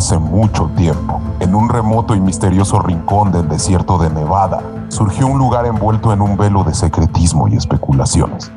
[0.00, 5.38] Hace mucho tiempo, en un remoto y misterioso rincón del desierto de Nevada, surgió un
[5.38, 8.50] lugar envuelto en un velo de secretismo y especulaciones.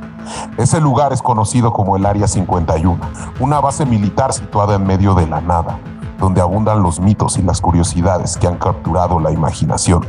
[0.58, 2.98] Ese lugar es conocido como el Área 51,
[3.42, 5.80] una base militar situada en medio de la nada,
[6.18, 10.06] donde abundan los mitos y las curiosidades que han capturado la imaginación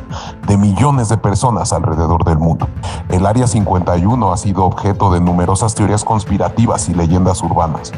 [0.46, 2.68] de millones de personas alrededor del mundo.
[3.08, 7.90] El Área 51 ha sido objeto de numerosas teorías conspirativas y leyendas urbanas.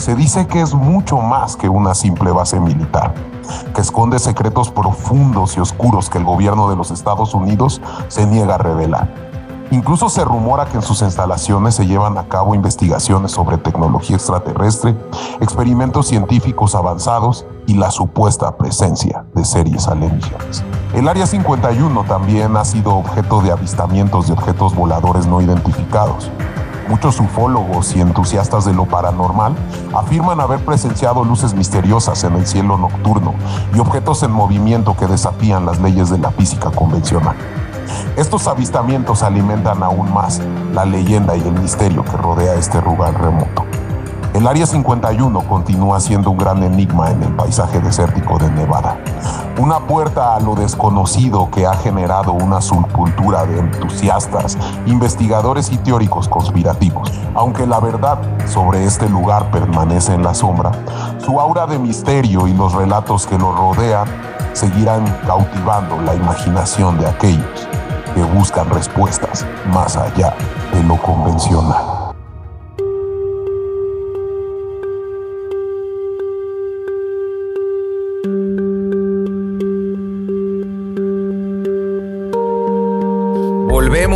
[0.00, 3.12] Se dice que es mucho más que una simple base militar,
[3.74, 8.54] que esconde secretos profundos y oscuros que el gobierno de los Estados Unidos se niega
[8.54, 9.12] a revelar.
[9.70, 14.96] Incluso se rumora que en sus instalaciones se llevan a cabo investigaciones sobre tecnología extraterrestre,
[15.42, 20.64] experimentos científicos avanzados y la supuesta presencia de series alienígenas.
[20.94, 26.30] El Área 51 también ha sido objeto de avistamientos de objetos voladores no identificados.
[26.90, 29.54] Muchos ufólogos y entusiastas de lo paranormal
[29.94, 33.34] afirman haber presenciado luces misteriosas en el cielo nocturno
[33.72, 37.36] y objetos en movimiento que desafían las leyes de la física convencional.
[38.16, 40.40] Estos avistamientos alimentan aún más
[40.74, 43.79] la leyenda y el misterio que rodea este lugar remoto.
[44.32, 48.96] El Área 51 continúa siendo un gran enigma en el paisaje desértico de Nevada.
[49.58, 54.56] Una puerta a lo desconocido que ha generado una subcultura de entusiastas,
[54.86, 57.10] investigadores y teóricos conspirativos.
[57.34, 60.70] Aunque la verdad sobre este lugar permanece en la sombra,
[61.18, 64.06] su aura de misterio y los relatos que lo rodean
[64.52, 67.68] seguirán cautivando la imaginación de aquellos
[68.14, 70.34] que buscan respuestas más allá
[70.72, 71.89] de lo convencional.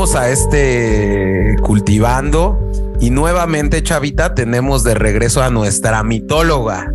[0.05, 2.61] Volvemos a este cultivando
[3.01, 6.93] y nuevamente, Chavita, tenemos de regreso a nuestra mitóloga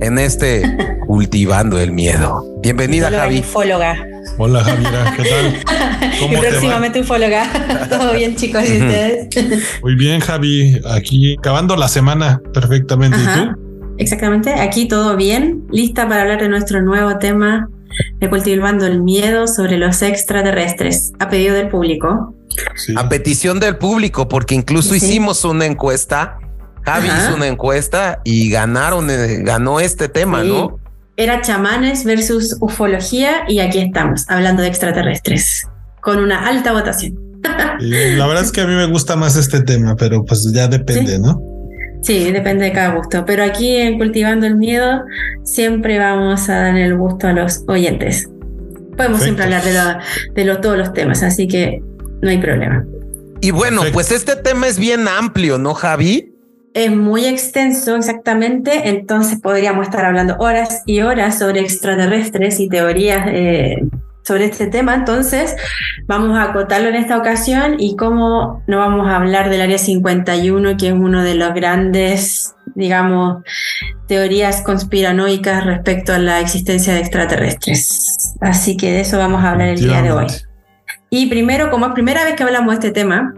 [0.00, 0.64] en este
[1.06, 2.44] cultivando el miedo.
[2.60, 3.44] Bienvenida, Javi.
[3.54, 6.10] Hola Javiera, ¿qué tal?
[6.18, 7.86] ¿Cómo y próximamente ufóloga.
[7.88, 9.28] Todo bien, chicos, ¿y ustedes?
[9.80, 10.80] Muy bien, Javi.
[10.90, 13.16] Aquí acabando la semana perfectamente.
[13.16, 13.94] ¿Y tú?
[13.98, 15.66] Exactamente, aquí todo bien.
[15.70, 17.68] Lista para hablar de nuestro nuevo tema
[18.18, 22.34] de cultivando el miedo sobre los extraterrestres, a pedido del público.
[22.96, 26.38] A petición del público, porque incluso hicimos una encuesta.
[26.82, 30.78] Javi hizo una encuesta y ganaron, eh, ganó este tema, ¿no?
[31.16, 35.68] Era chamanes versus ufología y aquí estamos, hablando de extraterrestres,
[36.00, 37.14] con una alta votación.
[37.80, 41.18] la verdad es que a mí me gusta más este tema, pero pues ya depende,
[41.18, 41.38] ¿no?
[42.02, 43.24] Sí, depende de cada gusto.
[43.26, 45.02] Pero aquí en Cultivando el Miedo
[45.44, 48.28] siempre vamos a dar el gusto a los oyentes.
[48.96, 49.62] Podemos siempre hablar
[50.34, 51.82] de, de todos los temas, así que
[52.22, 52.84] no hay problema.
[53.40, 56.30] Y bueno, pues este tema es bien amplio, ¿no, Javi?
[56.74, 63.26] es muy extenso exactamente, entonces podríamos estar hablando horas y horas sobre extraterrestres y teorías
[63.28, 63.76] eh,
[64.22, 65.56] sobre este tema, entonces
[66.06, 70.76] vamos a acotarlo en esta ocasión y cómo no vamos a hablar del Área 51,
[70.76, 73.42] que es uno de los grandes, digamos,
[74.06, 78.34] teorías conspiranoicas respecto a la existencia de extraterrestres.
[78.40, 80.26] Así que de eso vamos a hablar el día de hoy.
[81.12, 83.34] Y primero, como es primera vez que hablamos de este tema,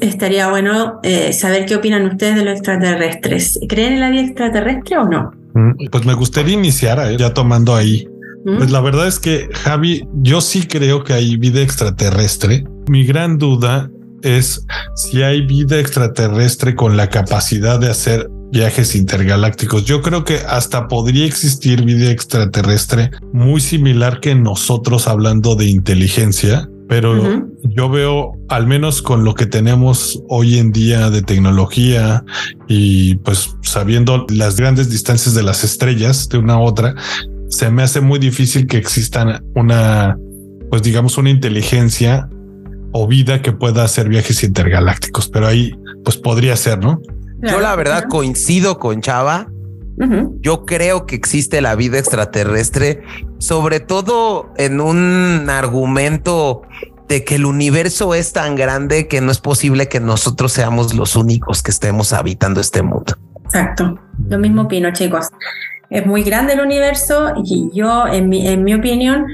[0.00, 3.58] estaría bueno eh, saber qué opinan ustedes de los extraterrestres.
[3.68, 5.32] ¿Creen en la vida extraterrestre o no?
[5.54, 8.06] Mm, pues me gustaría iniciar eh, ya tomando ahí.
[8.44, 8.58] ¿Mm?
[8.58, 12.62] Pues la verdad es que, Javi, yo sí creo que hay vida extraterrestre.
[12.88, 13.90] Mi gran duda
[14.22, 19.84] es si hay vida extraterrestre con la capacidad de hacer viajes intergalácticos.
[19.84, 26.68] Yo creo que hasta podría existir vida extraterrestre muy similar que nosotros hablando de inteligencia,
[26.90, 32.24] pero yo veo, al menos con lo que tenemos hoy en día de tecnología
[32.66, 36.96] y pues sabiendo las grandes distancias de las estrellas de una a otra,
[37.48, 40.18] se me hace muy difícil que existan una,
[40.68, 42.28] pues digamos, una inteligencia
[42.90, 47.00] o vida que pueda hacer viajes intergalácticos, pero ahí pues podría ser, ¿no?
[47.40, 49.46] Yo la verdad coincido con Chava.
[50.40, 53.02] Yo creo que existe la vida extraterrestre,
[53.38, 56.62] sobre todo en un argumento
[57.06, 61.16] de que el universo es tan grande que no es posible que nosotros seamos los
[61.16, 63.14] únicos que estemos habitando este mundo.
[63.44, 63.98] Exacto,
[64.28, 65.28] lo mismo opino, chicos.
[65.90, 69.26] Es muy grande el universo y yo, en mi, en mi opinión,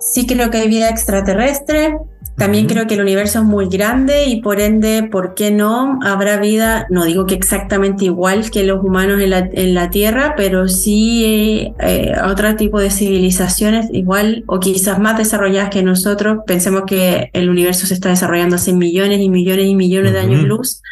[0.00, 1.96] sí creo que hay vida extraterrestre,
[2.36, 6.38] también creo que el universo es muy grande y por ende, ¿por qué no habrá
[6.38, 6.86] vida?
[6.90, 11.72] No digo que exactamente igual que los humanos en la, en la Tierra, pero sí
[11.80, 16.40] eh, otro tipo de civilizaciones igual o quizás más desarrolladas que nosotros.
[16.46, 20.42] Pensemos que el universo se está desarrollando hace millones y millones y millones de años
[20.42, 20.82] luz.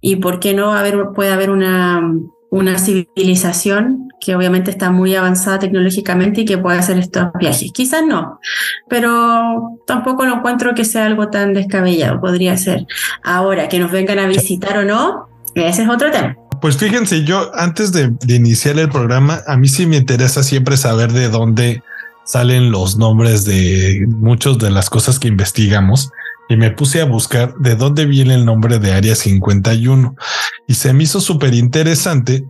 [0.00, 2.02] ¿Y por qué no haber, puede haber una,
[2.54, 7.72] una civilización que obviamente está muy avanzada tecnológicamente y que puede hacer estos viajes.
[7.74, 8.38] Quizás no,
[8.88, 12.86] pero tampoco lo encuentro que sea algo tan descabellado, podría ser.
[13.24, 16.36] Ahora, que nos vengan a visitar o no, ese es otro tema.
[16.60, 20.76] Pues fíjense, yo antes de, de iniciar el programa, a mí sí me interesa siempre
[20.76, 21.82] saber de dónde
[22.24, 26.12] salen los nombres de muchas de las cosas que investigamos
[26.48, 30.16] y me puse a buscar de dónde viene el nombre de Área 51
[30.66, 32.44] y se me hizo súper interesante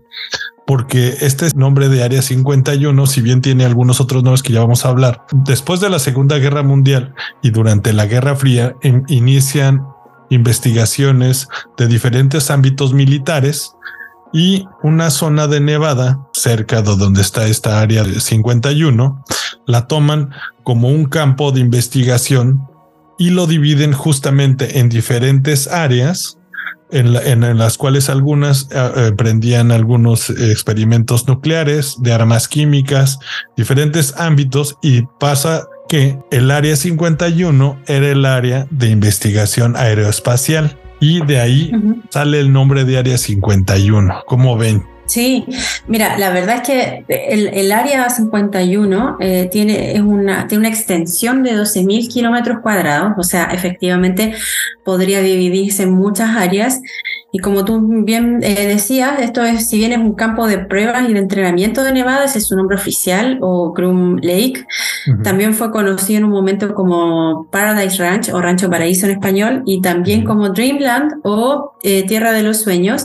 [0.67, 4.85] porque este nombre de Área 51, si bien tiene algunos otros nombres que ya vamos
[4.85, 8.75] a hablar, después de la Segunda Guerra Mundial y durante la Guerra Fría
[9.09, 9.87] inician
[10.31, 13.73] investigaciones de diferentes ámbitos militares
[14.33, 19.23] y una zona de Nevada cerca de donde está esta área de 51
[19.67, 20.31] la toman
[20.63, 22.67] como un campo de investigación
[23.19, 26.39] y lo dividen justamente en diferentes áreas
[26.91, 33.19] en, las cuales algunas eh, eh, prendían algunos experimentos nucleares, de armas químicas,
[33.57, 41.25] diferentes ámbitos y pasa que el área 51 era el área de investigación aeroespacial y
[41.25, 41.73] de ahí
[42.11, 44.23] sale el nombre de área 51.
[44.27, 44.94] ¿Cómo ven?
[45.07, 45.45] Sí,
[45.87, 51.43] mira, la verdad es que el, área 51 eh, tiene, es una, tiene una extensión
[51.43, 54.35] de 12.000 kilómetros cuadrados, o sea, efectivamente
[54.83, 56.81] podría dividirse en muchas áreas
[57.35, 61.09] y como tú bien eh, decías, esto es, si bien es un campo de pruebas
[61.09, 64.65] y de entrenamiento de Nevada, ese es su nombre oficial, o Groom Lake,
[65.25, 69.81] también fue conocido en un momento como Paradise Ranch o Rancho Paraíso en español, y
[69.81, 73.05] también como Dreamland o eh, Tierra de los Sueños.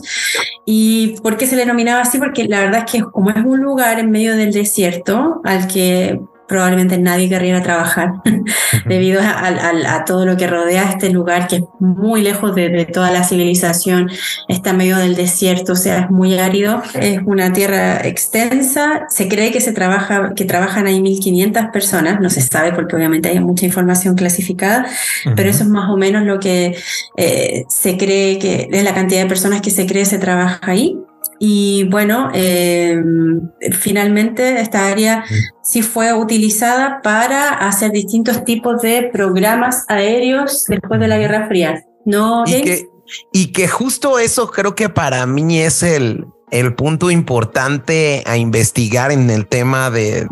[0.63, 2.19] ¿Y por qué se le denominaba así?
[2.19, 6.21] Porque la verdad es que como es un lugar en medio del desierto al que
[6.49, 8.13] probablemente nadie querría trabajar
[8.85, 13.23] debido a, todo lo que rodea este lugar que es muy lejos de, toda la
[13.23, 14.09] civilización,
[14.47, 19.27] está en medio del desierto, o sea, es muy árido, es una tierra extensa, se
[19.27, 23.39] cree que se trabaja, que trabajan ahí 1500 personas, no se sabe porque obviamente hay
[23.39, 24.87] mucha información clasificada,
[25.35, 26.75] pero eso es más o menos lo que
[27.17, 30.97] eh, se cree que es la cantidad de personas que se cree se trabaja ahí.
[31.39, 33.01] Y bueno, eh,
[33.71, 35.23] finalmente esta área
[35.63, 35.81] sí.
[35.81, 41.85] fue utilizada para hacer distintos tipos de programas aéreos después de la Guerra Fría.
[42.05, 42.87] ¿No, y que,
[43.31, 49.11] y que justo eso creo que para mí es el, el punto importante a investigar
[49.11, 50.27] en el tema de,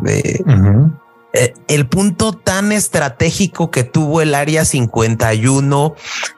[1.34, 5.96] eh, el punto tan estratégico que tuvo el Área 51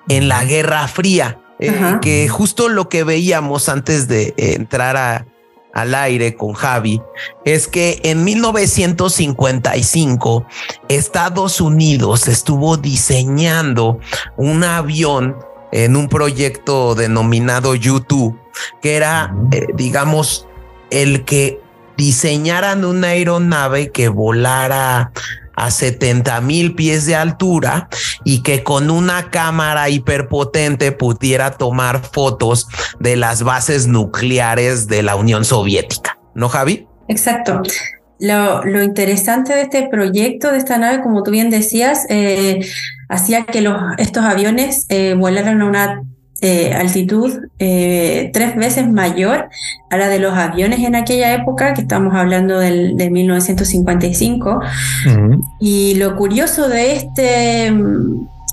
[0.10, 5.26] en la Guerra Fría eh, que justo lo que veíamos antes de entrar
[5.74, 7.02] al aire con Javi
[7.46, 10.46] es que en 1955
[10.88, 14.00] Estados Unidos estuvo diseñando
[14.38, 15.36] un avión
[15.72, 18.36] en un proyecto denominado U2,
[18.82, 20.48] que era, eh, digamos,
[20.90, 21.62] el que
[21.96, 25.12] diseñaran una aeronave que volara
[25.60, 27.90] a 70 mil pies de altura
[28.24, 32.68] y que con una cámara hiperpotente pudiera tomar fotos
[33.00, 36.18] de las bases nucleares de la Unión Soviética.
[36.36, 36.88] ¿No, Javi?
[37.08, 37.62] Exacto.
[38.20, 42.60] Lo, interesante de este proyecto, de esta nave, como tú bien decías, eh,
[43.08, 46.04] hacía que los, estos aviones eh, volaran a una
[46.42, 49.50] eh, altitud eh, tres veces mayor
[49.90, 54.62] a la de los aviones en aquella época, que estamos hablando del, de 1955.
[55.60, 57.74] Y lo curioso de, este,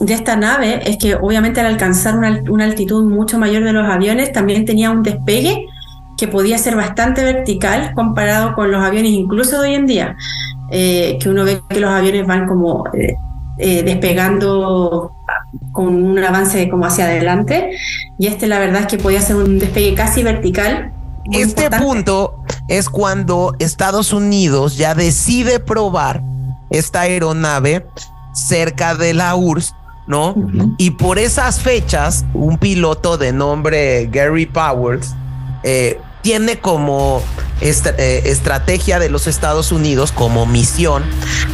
[0.01, 4.33] de esta nave es que obviamente al alcanzar una, altitud mucho mayor de los aviones,
[4.33, 5.67] también tenía un despegue
[6.19, 10.17] que podía ser bastante vertical comparado con los aviones incluso de hoy en día,
[10.73, 12.85] eh, que uno ve que los aviones van como
[13.59, 15.13] despegando
[15.73, 17.71] con un avance como hacia adelante
[18.19, 20.93] y este la verdad es que podía ser un despegue casi vertical.
[21.33, 26.23] Este punto es cuando Estados Unidos ya decide probar
[26.71, 27.87] esta aeronave
[28.33, 29.75] cerca de la URSS,
[30.07, 30.35] ¿no?
[30.79, 35.15] Y por esas fechas, un piloto de nombre Gary Powers
[35.65, 37.23] eh, tiene como
[37.61, 41.05] eh, estrategia de los Estados Unidos como misión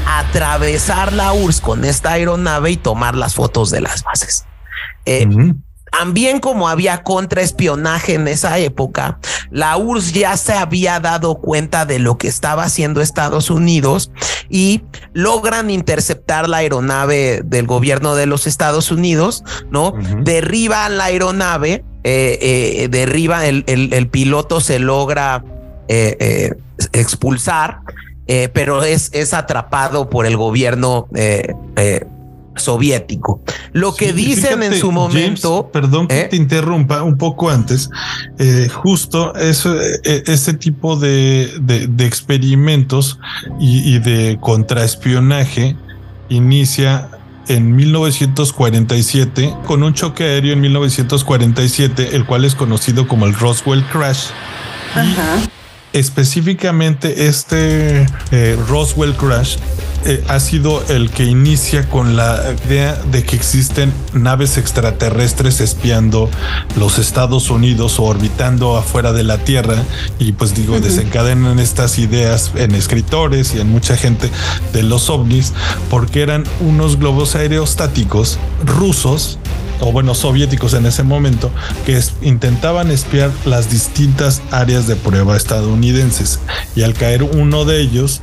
[0.07, 4.47] atravesar la URSS con esta aeronave y tomar las fotos de las bases.
[5.05, 5.29] Eh,
[5.93, 9.19] también como había contraespionaje en esa época,
[9.51, 14.11] la URSS ya se había dado cuenta de lo que estaba haciendo Estados Unidos
[14.49, 14.83] y
[15.13, 19.93] logran interceptar la aeronave del gobierno de los Estados Unidos, ¿no?
[20.23, 25.45] Derriban la aeronave eh, eh, derriba, el, el, piloto se logra
[25.87, 26.55] eh,
[26.93, 27.81] expulsar,
[28.27, 31.07] pero es, es atrapado por el gobierno
[32.57, 33.43] soviético.
[33.73, 35.71] Lo que dicen en su momento.
[35.73, 36.29] perdón que ¿eh?
[36.29, 37.91] te interrumpa un poco antes.
[38.39, 43.19] Eh, justo eso, eh, ese tipo de, de, experimentos
[43.61, 45.77] y, y de contraespionaje
[46.29, 47.09] inicia
[47.49, 53.85] en 1947 con un choque aéreo en 1947, el cual es conocido como el Roswell
[53.87, 54.27] Crash.
[54.95, 55.43] Ajá
[55.93, 59.57] específicamente este eh, Roswell Crash
[60.05, 66.29] eh, ha sido el que inicia con la idea de que existen naves extraterrestres espiando
[66.77, 69.77] los Estados Unidos o orbitando afuera de la Tierra
[70.19, 74.31] y pues digo desencadenan estas ideas en escritores y en mucha gente
[74.73, 75.53] de los ovnis
[75.89, 79.39] porque eran unos globos aerostáticos rusos
[79.83, 81.51] o bueno, soviéticos en ese momento,
[81.85, 86.39] que intentaban espiar las distintas áreas de prueba estadounidenses.
[86.77, 88.23] Y al caer uno de ellos,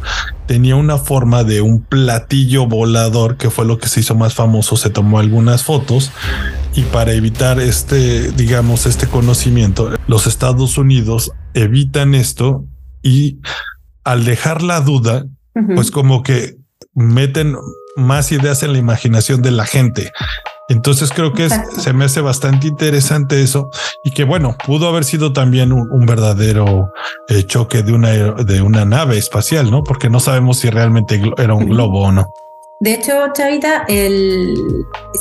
[0.49, 4.77] tenía una forma de un platillo volador, que fue lo que se hizo más famoso,
[4.77, 6.11] se tomó algunas fotos.
[6.73, 12.65] Y para evitar este, digamos, este conocimiento, los Estados Unidos evitan esto
[13.03, 13.37] y
[14.03, 15.27] al dejar la duda,
[15.75, 16.57] pues como que
[16.95, 17.55] meten
[17.95, 20.11] más ideas en la imaginación de la gente.
[20.69, 23.69] Entonces creo que se me hace bastante interesante eso
[24.03, 26.91] y que bueno, pudo haber sido también un, verdadero
[27.27, 29.83] eh, choque de una, de una nave espacial, ¿no?
[29.83, 32.27] Porque no sabemos si realmente era un globo o no.
[32.81, 34.55] De hecho, Chavita, el,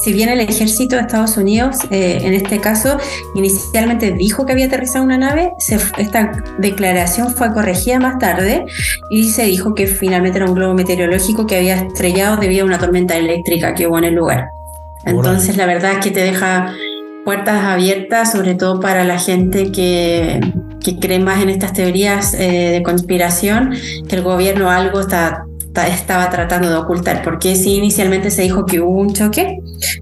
[0.05, 2.99] si bien el ejército de Estados Unidos, eh, en este caso,
[3.35, 8.65] inicialmente dijo que había aterrizado una nave, esta declaración fue corregida más tarde
[9.11, 12.79] y se dijo que finalmente era un globo meteorológico que había estrellado debido a una
[12.79, 14.51] tormenta eléctrica que hubo en el lugar.
[15.05, 16.75] Entonces, la verdad es que te deja
[17.29, 20.41] puertas abiertas, sobre todo para la gente que,
[20.99, 23.75] cree más en estas teorías eh, de conspiración,
[24.09, 25.45] que el gobierno algo está,
[25.87, 29.59] estaba tratando de ocultar, porque sí inicialmente se dijo que hubo un choque,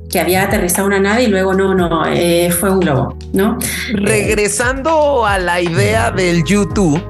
[0.09, 3.59] que había aterrizado una nave y luego no, no, eh, fue un globo, ¿no?
[3.93, 7.03] Regresando a la idea del YouTube.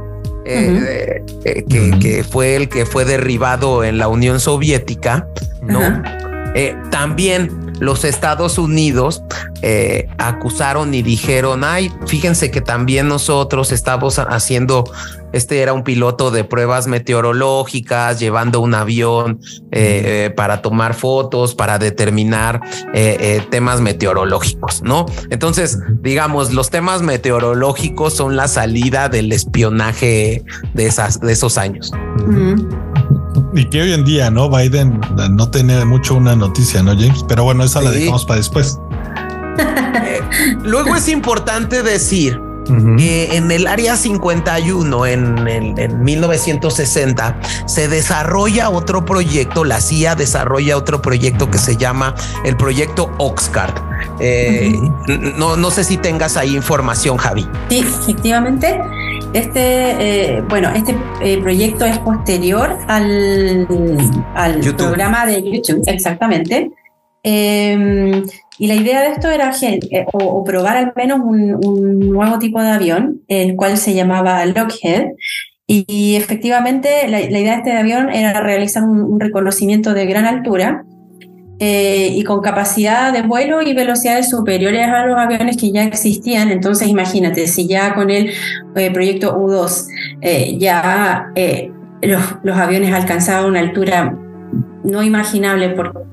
[0.48, 1.24] Eh,
[1.68, 5.28] que, fue el que fue derribado en la Unión Soviética,
[5.60, 6.02] ¿no?
[6.90, 9.22] también los Estados Unidos
[9.62, 14.84] eh, acusaron y dijeron, ay, fíjense que también nosotros estamos haciendo,
[15.32, 19.40] este era un piloto de pruebas meteorológicas, llevando un avión
[19.72, 22.60] eh, para tomar fotos, para determinar
[22.94, 25.06] eh, temas meteorológicos, ¿no?
[25.30, 31.92] Entonces, digamos, los temas meteorológicos son la salida del espionaje de, esas, de esos años.
[33.56, 34.50] Y que hoy en día, ¿no?
[34.50, 37.24] Biden no tiene mucho una noticia, ¿no, James?
[37.26, 38.78] Pero bueno, esa la dejamos para después.
[39.58, 40.20] Eh,
[40.62, 42.38] luego es importante decir
[42.98, 50.76] que en el área 51, en, en, 1960, se desarrolla otro proyecto, la CIA desarrolla
[50.76, 53.78] otro proyecto que se llama el proyecto Oxcart.
[54.18, 54.74] Eh,
[55.36, 57.48] no, no sé si tengas ahí información, Javi.
[57.68, 58.80] Sí, efectivamente.
[59.32, 63.66] Este, eh, bueno, este eh, proyecto es posterior al,
[64.34, 66.70] al programa de YouTube, exactamente.
[67.22, 68.22] Em,
[68.58, 72.70] y la idea de esto era eh, o, probar al menos un, nuevo tipo de
[72.70, 75.08] avión, el cual se llamaba Lockheed.
[75.66, 80.84] Y, efectivamente la, idea de este avión era realizar un reconocimiento de gran altura
[81.58, 86.50] eh, y con capacidad de vuelo y velocidades superiores a los aviones que ya existían.
[86.50, 88.30] Entonces, imagínate, si ya con el
[88.74, 89.86] eh, proyecto U-2
[90.20, 91.32] eh, ya
[92.02, 94.14] los, los, aviones alcanzaban una altura
[94.84, 96.06] no imaginable por,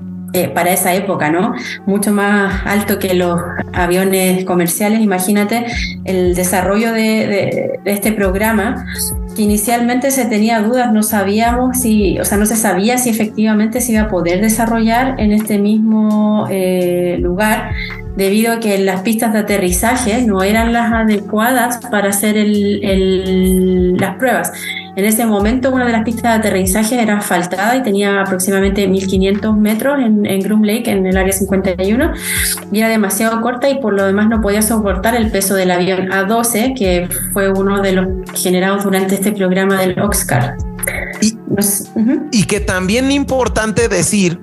[0.54, 1.54] para esa época, ¿no?
[1.86, 3.38] Mucho más alto que los
[3.74, 5.00] aviones comerciales.
[5.00, 5.66] Imagínate
[6.04, 8.86] el desarrollo de, de este programa
[9.34, 13.80] que inicialmente se tenía dudas, no sabíamos si, o sea, no se sabía si efectivamente
[13.80, 17.70] se iba a poder desarrollar en este mismo eh, lugar,
[18.16, 24.52] debido a que las pistas de aterrizaje no eran las adecuadas para hacer las pruebas.
[24.96, 29.56] En ese momento una de las pistas de aterrizaje era asfaltada y tenía aproximadamente 1500
[29.56, 32.12] metros en, en Groom Lake, en el área 51,
[32.70, 36.10] y era demasiado corta y por lo demás no podía soportar el peso del avión
[36.10, 40.56] A12, que fue uno de los generados durante este programa del Oxcar.
[41.20, 41.38] Y,
[42.30, 44.38] y que también importante decir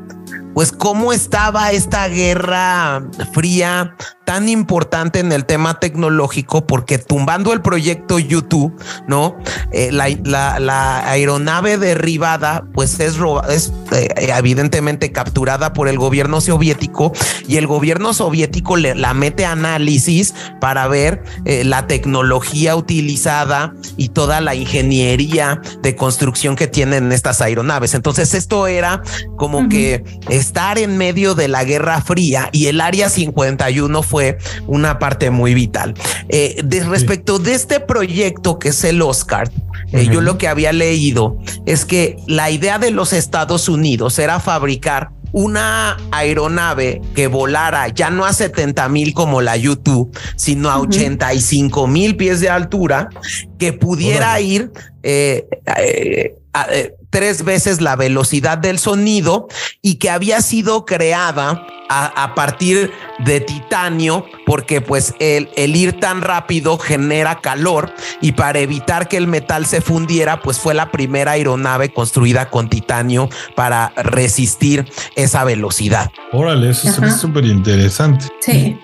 [0.53, 3.03] pues cómo estaba esta guerra
[3.33, 3.95] fría
[4.31, 8.73] tan importante en el tema tecnológico, porque tumbando el proyecto YouTube,
[9.07, 9.35] ¿no?
[9.73, 13.17] Eh, la, aeronave derribada, pues es,
[13.49, 17.11] es eh, evidentemente capturada por el gobierno soviético
[17.47, 23.73] y el gobierno soviético le, la mete a análisis para ver eh, la tecnología utilizada
[23.97, 27.95] y toda la ingeniería de construcción que tienen estas aeronaves.
[27.95, 29.01] Entonces esto era
[29.35, 30.03] como que
[30.41, 35.53] estar en medio de la Guerra Fría y el Área 51 fue una parte muy
[35.53, 35.93] vital.
[36.29, 39.49] Eh, respecto de este proyecto que es el Oscar,
[39.93, 44.39] eh, yo lo que había leído es que la idea de los Estados Unidos era
[44.39, 50.79] fabricar una aeronave que volara ya no a 70 mil como la YouTube, sino a
[50.79, 53.09] 85 mil pies de altura,
[53.57, 54.71] que pudiera ir
[55.03, 56.35] eh, eh,
[56.69, 59.47] eh, tres veces la velocidad del sonido
[59.81, 62.89] y que había sido creada a, partir
[63.19, 69.17] de titanio porque pues el, el, ir tan rápido genera calor y para evitar que
[69.17, 75.43] el metal se fundiera pues fue la primera aeronave construida con titanio para resistir esa
[75.43, 76.09] velocidad.
[76.31, 78.25] Órale, eso es súper interesante.
[78.39, 78.79] Sí.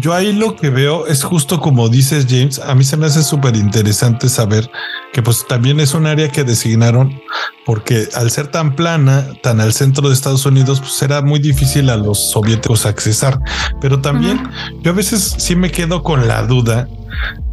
[0.00, 3.22] Yo ahí lo que veo es justo como dices James, a mí se me hace
[3.22, 4.70] súper interesante saber
[5.14, 7.22] que pues también es un área que designaron
[7.64, 11.88] porque al ser tan plana, tan al centro de Estados Unidos, pues era muy difícil
[11.88, 13.38] a los soviéticos accesar.
[13.80, 14.42] Pero también
[14.82, 16.88] yo a veces sí me quedo con la duda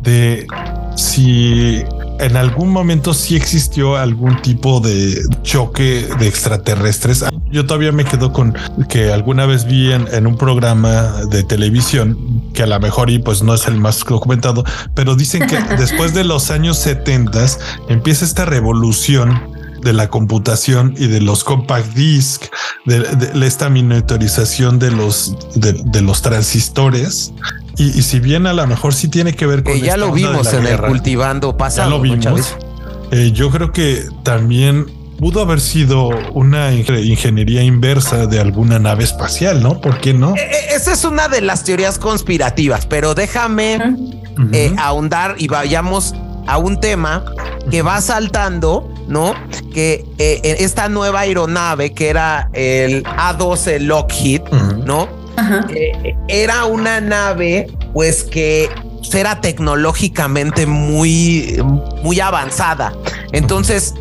[0.01, 0.47] de
[0.95, 1.83] si
[2.21, 7.25] en algún momento sí existió algún tipo de choque de extraterrestres.
[7.51, 8.55] Yo todavía me quedo con
[8.87, 13.41] que alguna vez vi en, un programa de televisión que a lo mejor y pues
[13.41, 14.63] no es el más documentado,
[14.93, 17.45] pero dicen que después de los años 70
[17.89, 19.51] empieza esta revolución
[19.81, 22.45] de la computación y de los compact disc,
[22.85, 23.03] de,
[23.45, 27.33] esta miniaturización de los, de, los transistores.
[27.81, 29.79] Y, si bien a lo mejor sí tiene que ver con...
[29.79, 31.89] ya lo vimos en el cultivando pasado.
[31.89, 32.55] Ya lo vimos.
[33.11, 34.85] Eh, yo creo que también
[35.17, 39.81] pudo haber sido una ingeniería inversa de alguna nave espacial, ¿no?
[39.81, 40.35] ¿Por qué no?
[40.35, 43.79] E, e, esa es una de las teorías conspirativas, pero déjame
[44.53, 46.13] eh, ahondar y vayamos
[46.47, 47.25] a un tema
[47.69, 49.35] que va saltando ¿no?
[49.73, 54.41] Que eh, esta nueva aeronave que era el A12 Lockheed,
[54.85, 55.20] ¿no?
[55.69, 58.69] Eh, era una nave, pues que
[59.13, 61.61] era tecnológicamente muy,
[62.03, 62.93] muy avanzada.
[63.31, 63.93] Entonces,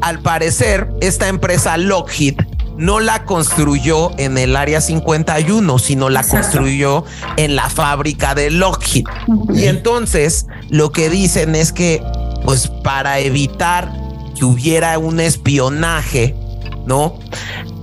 [0.00, 2.36] al parecer, esta empresa Lockheed
[2.76, 7.04] no la construyó en el área 51, sino la construyó
[7.36, 9.06] en la fábrica de Lockheed.
[9.54, 12.02] Y entonces lo que dicen es que,
[12.44, 13.90] pues para evitar
[14.38, 16.34] que hubiera un espionaje,
[16.86, 17.18] ¿no?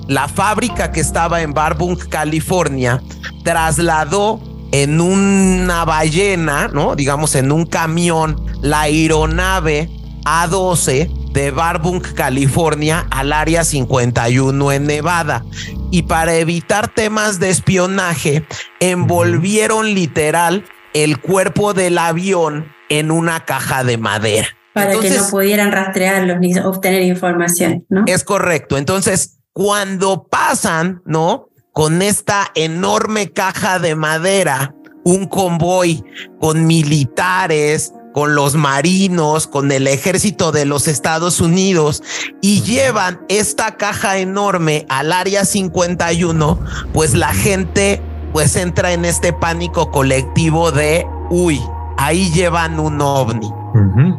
[0.08, 3.02] La fábrica que estaba en Barbunk, California,
[3.44, 6.96] trasladó en una ballena, ¿no?
[6.96, 9.90] Digamos, en un camión, la aeronave
[10.26, 15.46] A12 de Barbunk, California, al área 51 en Nevada.
[15.92, 18.46] Y para evitar temas de espionaje,
[18.80, 24.48] envolvieron literal el cuerpo del avión en una caja de madera.
[24.74, 28.06] Para que no pudieran rastrearlos ni obtener información, ¿no?
[28.08, 28.78] Es correcto.
[28.78, 31.50] Entonces, cuando pasan, ¿no?
[31.72, 36.04] Con esta enorme caja de madera, un convoy
[36.40, 42.04] con militares, con los marinos, con el ejército de los Estados Unidos
[42.42, 46.60] y llevan esta caja enorme al área 51,
[46.94, 51.62] pues la gente pues entra en este pánico colectivo de, uy,
[51.98, 53.63] ahí llevan un ovni.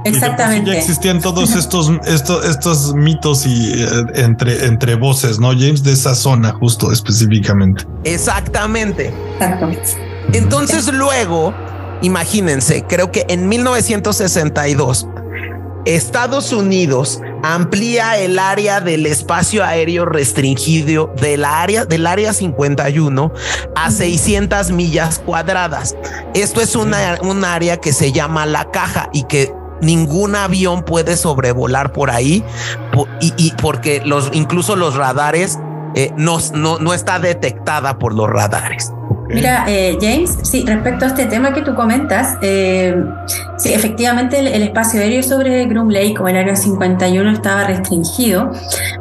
[0.05, 0.71] Exactamente.
[0.71, 5.83] ya existían todos estos, estos, estos mitos y eh, entre, entre voces, ¿no, James?
[5.83, 7.85] De esa zona, justo específicamente.
[8.05, 9.13] Exactamente.
[10.33, 11.55] Entonces, luego,
[12.03, 15.07] imagínense, creo que en 1962
[15.85, 23.33] Estados Unidos amplía el área del espacio aéreo restringido del área, del área 51
[23.75, 25.95] a 600 millas cuadradas.
[26.35, 31.17] Esto es una, un área que se llama la caja y que ningún avión puede
[31.17, 32.43] sobrevolar por ahí
[33.21, 35.59] y, porque los, incluso los radares
[35.95, 38.93] eh, no, no, no está detectada por los radares.
[39.29, 42.95] Mira, eh, James, sí, respecto a este tema que tú comentas, eh,
[43.57, 48.53] sí, efectivamente el, espacio aéreo sobre Groom Lake o el área 51 estaba restringido,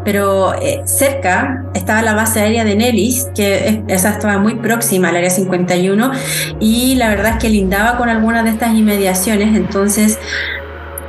[0.06, 5.18] pero eh, cerca estaba la base aérea de Nellis, que esa estaba muy próxima al
[5.18, 6.12] área 51
[6.60, 10.20] y la verdad es que lindaba con algunas de estas inmediaciones, entonces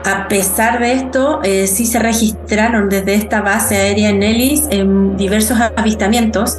[0.05, 5.17] a pesar de esto, eh, sí se registraron desde esta base aérea en Ellis en
[5.17, 6.59] diversos avistamientos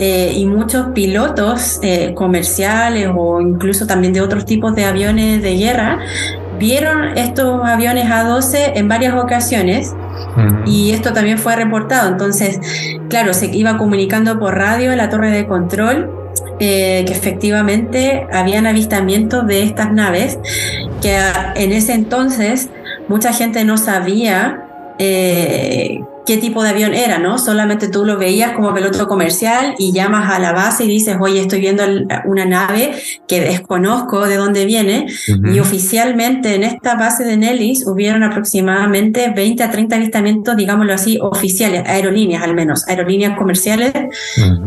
[0.00, 5.56] eh, y muchos pilotos eh, comerciales o incluso también de otros tipos de aviones de
[5.56, 6.00] guerra
[6.58, 9.94] vieron estos aviones A-12 en varias ocasiones
[10.66, 12.08] y esto también fue reportado.
[12.08, 12.60] Entonces,
[13.08, 16.10] claro, se iba comunicando por radio en la torre de control
[16.58, 20.38] que efectivamente habían avistamientos de estas naves
[21.00, 21.18] que
[21.56, 22.68] en ese entonces
[23.10, 24.68] mucha gente no sabía
[25.00, 27.38] eh, qué tipo de avión era, ¿no?
[27.38, 31.40] Solamente tú lo veías como piloto comercial y llamas a la base y dices, oye,
[31.40, 31.82] estoy viendo
[32.24, 32.92] una nave
[33.26, 35.06] que desconozco de dónde viene.
[35.26, 41.18] Y oficialmente en esta base de Nellis hubieron aproximadamente 20 a 30 avistamientos, digámoslo así,
[41.20, 43.92] oficiales, aerolíneas al menos, aerolíneas comerciales,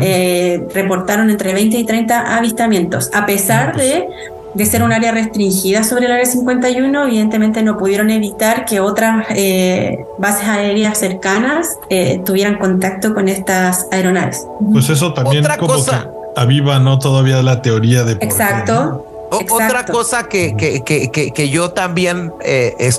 [0.01, 4.05] eh, reportaron entre 20 y 30 avistamientos, a pesar de
[4.53, 9.25] de ser un área restringida sobre el área 51, evidentemente no pudieron evitar que otras
[9.29, 14.45] eh, bases aéreas cercanas eh, tuvieran contacto con estas aeronaves.
[14.71, 16.03] Pues eso también Otra como cosa.
[16.03, 16.99] que aviva, ¿no?
[16.99, 18.13] Todavía la teoría de...
[18.13, 19.07] Exacto.
[19.49, 22.93] Otra cosa que, que, que, que, yo también eh,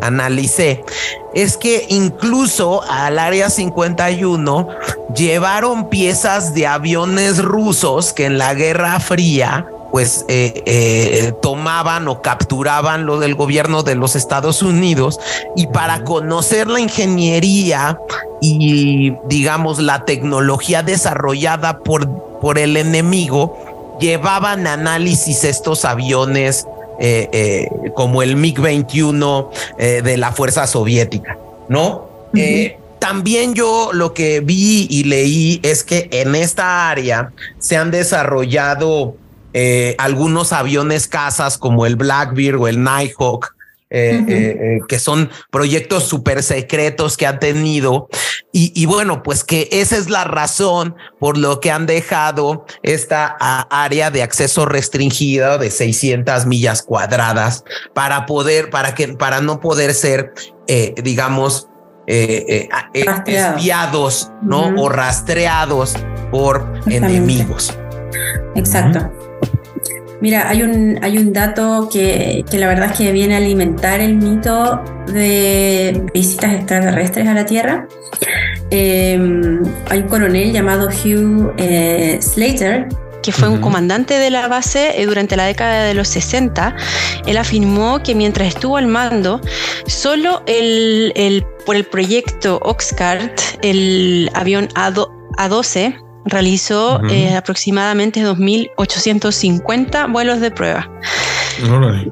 [0.00, 0.82] analicé
[1.34, 4.68] es que incluso al área 51
[5.14, 12.22] llevaron piezas de aviones rusos que en la Guerra Fría pues eh, eh, tomaban o
[12.22, 15.18] capturaban lo del gobierno de los Estados Unidos
[15.56, 17.98] y para conocer la ingeniería
[18.40, 22.08] y digamos la tecnología desarrollada por,
[22.40, 26.66] por el enemigo, llevaban análisis estos aviones
[27.00, 29.48] eh, como el MiG-21
[29.78, 32.08] de la Fuerza Soviética, ¿no?
[32.98, 39.14] también yo lo que vi y leí es que en esta área se han desarrollado
[39.60, 43.56] eh, algunos aviones casas como el Blackbeard o el Nighthawk,
[43.90, 48.08] eh, eh, que son proyectos súper secretos que han tenido.
[48.52, 53.36] Y, bueno, pues que esa es la razón por lo que han dejado esta
[53.70, 59.92] área de acceso restringido de 600 millas cuadradas para poder, para que, para no poder
[59.94, 60.34] ser,
[61.02, 61.66] digamos,
[62.06, 64.72] espiados, ¿no?
[64.76, 65.96] O rastreados
[66.30, 67.76] por enemigos.
[68.54, 69.27] Exacto.
[70.20, 74.00] Mira, hay un, hay un dato que, que, la verdad es que viene a alimentar
[74.00, 77.86] el mito de visitas extraterrestres a la Tierra.
[78.70, 82.88] Em, hay un coronel llamado Hugh eh, Slater
[83.22, 86.74] que fue un comandante de la base eh, durante la década de los 60,
[87.26, 89.40] él afirmó que mientras estuvo al mando,
[89.86, 100.40] solo el, el por el proyecto Oxcart, el avión A-12, realizó eh, aproximadamente 2.850 vuelos
[100.40, 100.90] de prueba.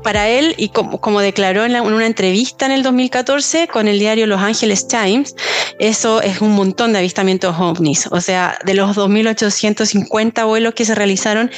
[0.03, 4.41] Para él, y como, declaró en, una entrevista en el 2014 con el diario Los
[4.41, 5.37] Angeles Times,
[5.79, 8.09] eso es un montón de avistamientos ovnis.
[8.11, 11.51] O sea, de los 2.850 vuelos que se realizaron,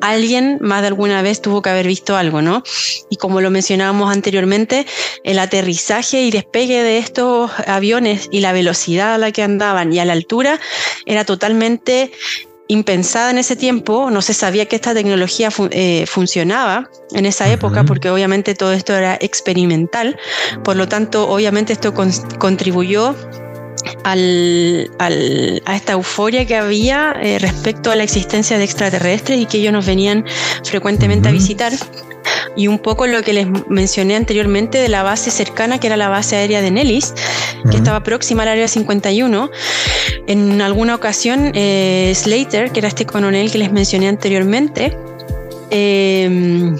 [0.00, 2.62] alguien más de alguna vez tuvo que haber visto algo, ¿no?
[3.10, 4.86] Y como lo mencionábamos anteriormente,
[5.24, 9.98] el aterrizaje y despegue de estos aviones y la velocidad a la que andaban y
[9.98, 10.60] a la altura
[11.06, 12.12] era totalmente
[12.68, 17.84] impensada en ese tiempo, no se sabía que esta tecnología eh, funcionaba en esa época,
[17.84, 20.16] porque obviamente todo esto era experimental,
[20.62, 21.92] por lo tanto, obviamente esto
[22.38, 23.14] contribuyó
[24.04, 29.58] al, a esta euforia que había eh, respecto a la existencia de extraterrestres y que
[29.58, 30.24] ellos nos venían
[30.62, 31.72] frecuentemente a visitar.
[32.56, 36.08] Y un poco lo que les mencioné anteriormente de la base cercana, que era la
[36.08, 37.12] base aérea de Nellis,
[37.70, 39.50] que estaba próxima al área 51.
[40.26, 44.96] En alguna ocasión, eh, Slater, que era este coronel que les mencioné anteriormente,
[45.70, 46.76] eh,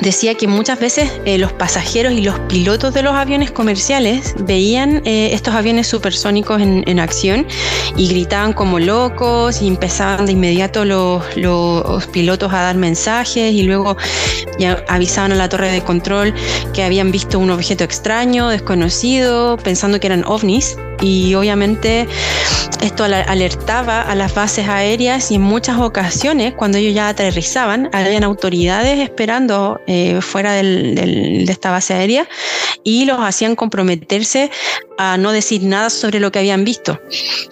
[0.00, 5.02] decía que muchas veces eh, los pasajeros y los pilotos de los aviones comerciales veían
[5.04, 7.46] eh, estos aviones supersónicos en, acción
[7.96, 13.62] y gritaban como locos y empezaban de inmediato los, los, pilotos a dar mensajes y
[13.62, 13.96] luego
[14.58, 16.34] ya avisaban a la torre de control
[16.74, 22.06] que habían visto un objeto extraño, desconocido, pensando que eran ovnis y obviamente
[22.82, 28.24] esto alertaba a las bases aéreas y en muchas ocasiones cuando ellos ya aterrizaban habían
[28.24, 32.26] autoridades esperando eh, fuera de esta base aérea
[32.82, 34.50] y los hacían comprometerse
[34.98, 37.00] a no decir nada sobre lo que habían visto.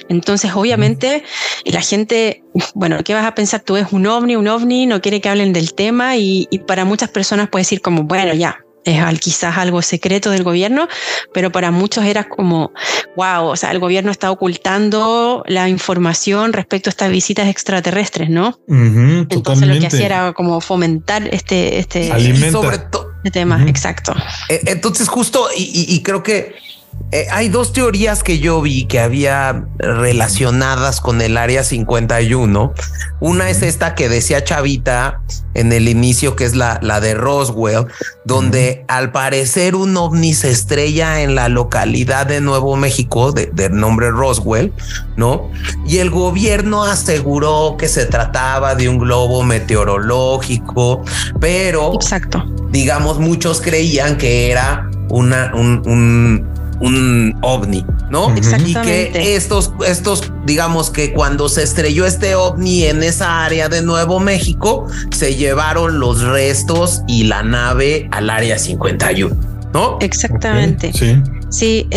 [0.08, 1.24] Entonces obviamente
[1.64, 2.42] la gente,
[2.74, 3.76] bueno, ¿qué vas a pensar tú?
[3.76, 7.10] Es un ovni, un ovni, no quiere que hablen del tema y, y para muchas
[7.10, 10.88] personas puede decir como, bueno, ya, es quizás algo secreto del gobierno,
[11.32, 12.72] pero para muchos era como,
[13.16, 18.58] wow, o sea, el gobierno está ocultando la información respecto a estas visitas extraterrestres, ¿no?
[18.68, 22.08] Entonces lo que hacía era como fomentar este, este,
[22.50, 24.14] sobre todo este tema, exacto.
[24.48, 26.67] E, entonces justo, y creo que
[27.10, 32.74] eh, hay dos teorías que yo vi que había relacionadas con el área 51.
[33.20, 35.22] Una es esta que decía Chavita
[35.54, 37.86] en el inicio, que es la, la de Roswell,
[38.26, 44.10] donde al parecer un ovni se estrella en la localidad de Nuevo México, de, nombre
[44.10, 44.74] Roswell,
[45.16, 45.50] ¿no?
[45.86, 51.02] Y el gobierno aseguró que se trataba de un globo meteorológico,
[51.40, 51.94] pero...
[51.94, 52.44] Exacto.
[52.70, 58.34] Digamos, muchos creían que era una, un un ovni, ¿no?
[58.36, 63.82] Y que estos, estos, digamos que cuando se estrelló este ovni en esa área de
[63.82, 69.36] Nuevo México, se llevaron los restos y la nave al área 51,
[69.72, 69.98] ¿no?
[70.00, 70.92] Exactamente.
[70.92, 71.20] sí.
[71.50, 71.88] Sí,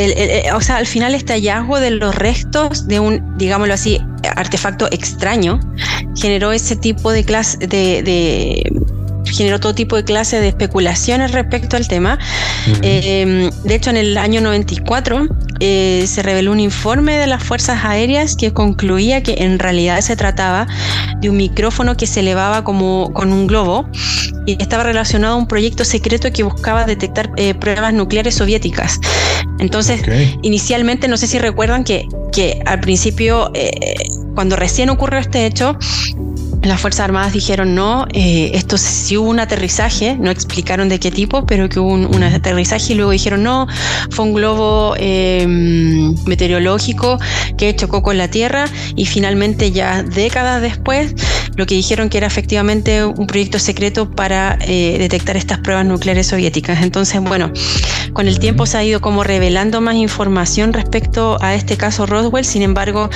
[0.55, 3.99] o sea, al final este hallazgo de los restos de un, digámoslo así,
[4.37, 5.59] artefacto extraño
[6.15, 8.71] generó ese tipo de clase de
[9.25, 12.19] generó todo tipo de clases de especulaciones respecto al tema.
[12.81, 15.27] Eh, de hecho, en el año 94
[15.59, 20.15] eh, se reveló un informe de las Fuerzas Aéreas que concluía que en realidad se
[20.15, 20.67] trataba
[21.19, 23.87] de un micrófono que se elevaba como con un globo
[24.45, 28.99] y estaba relacionado a un proyecto secreto que buscaba detectar eh, pruebas nucleares soviéticas.
[29.59, 30.01] Entonces,
[30.41, 33.51] inicialmente, no sé si recuerdan que, que al principio,
[34.33, 35.77] cuando recién ocurrió este hecho,
[36.63, 41.11] las Fuerzas Armadas dijeron no, eh, esto sí hubo un aterrizaje, no explicaron de qué
[41.11, 43.67] tipo, pero que hubo un, aterrizaje y luego dijeron no,
[44.11, 47.19] fue un globo em, meteorológico
[47.57, 51.15] que chocó con la Tierra y finalmente ya décadas después
[51.55, 56.27] lo que dijeron que era efectivamente un proyecto secreto para eh, detectar estas pruebas nucleares
[56.27, 56.81] soviéticas.
[56.81, 57.51] Entonces, bueno,
[58.13, 62.45] con el tiempo se ha ido como revelando más información respecto a este caso Roswell,
[62.45, 63.09] sin embargo,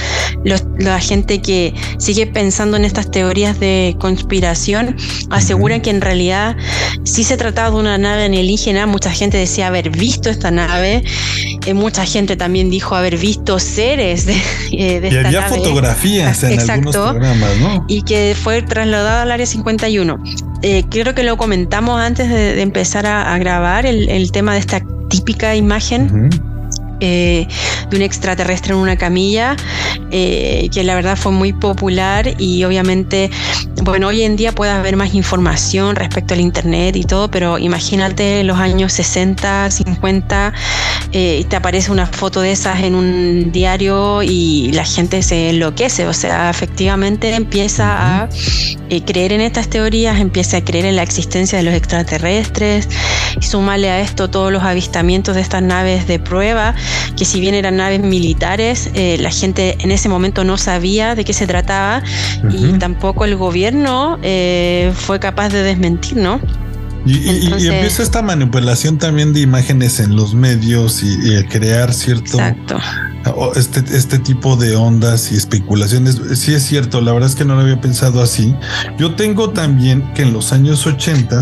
[0.44, 4.96] la gente que sigue pensando en estas teorías de conspiración
[5.30, 6.56] aseguran que en realidad
[7.04, 8.88] sí se trataba de una nave alienígena.
[8.88, 11.04] Mucha gente decía haber visto esta nave.
[11.66, 16.60] Eh, mucha gente también dijo haber visto seres de, eh, de y había fotografías en
[16.70, 17.86] algunos programas, ¿no?
[17.88, 20.18] Y que fue trasladada al área 51.
[20.62, 25.56] Eh, creo que lo comentamos antes de, empezar a, grabar el, tema de esta típica
[25.56, 26.30] imagen.
[27.02, 27.48] Eh,
[27.90, 29.56] de un extraterrestre en una camilla,
[30.12, 33.30] eh, que la verdad fue muy popular y obviamente,
[33.84, 38.44] bueno, hoy en día puede haber más información respecto al Internet y todo, pero imagínate
[38.44, 40.54] los años 60, 50,
[41.12, 46.08] eh, te aparece una foto de esas en un diario y la gente se enloquece,
[46.08, 48.30] o sea, efectivamente empieza a
[49.06, 52.88] creer en estas teorías, empieza a creer en la existencia de los extraterrestres
[53.40, 56.74] y súmale a esto todos los avistamientos de estas naves de prueba
[57.16, 61.24] que si bien eran naves militares, eh, la gente en ese momento no sabía de
[61.26, 62.04] qué se trataba
[62.52, 66.40] y tampoco el gobierno eh, fue capaz de desmentir, ¿no?
[67.06, 72.40] Y, empieza esta manipulación también de imágenes en los medios y, crear cierto
[73.56, 76.20] Este, este tipo de ondas y especulaciones.
[76.34, 78.56] Sí es cierto, la verdad es que no lo había pensado así.
[78.98, 81.42] Yo tengo también que en los años 80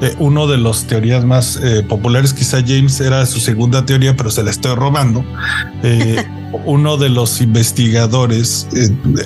[0.00, 4.30] eh, uno de las teorías más eh, populares, quizá James era su segunda teoría, pero
[4.30, 5.24] se la estoy robando.
[5.82, 6.24] Eh,
[6.64, 8.68] uno de los investigadores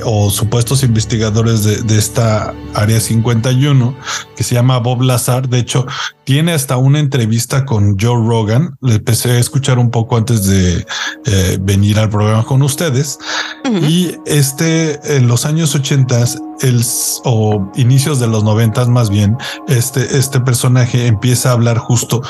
[0.05, 3.95] o supuestos investigadores de, esta área 51,
[4.37, 5.87] que se llama Bob Lazar, de hecho,
[6.25, 8.77] tiene hasta una entrevista con Joe Rogan.
[8.81, 10.87] Le empecé a escuchar un poco antes de
[11.61, 13.19] venir al programa con ustedes.
[13.89, 16.25] Y este, en los años 80,
[16.63, 16.85] el,
[17.25, 19.37] o inicios de los 90 más bien,
[19.69, 22.23] este, este personaje empieza a hablar justo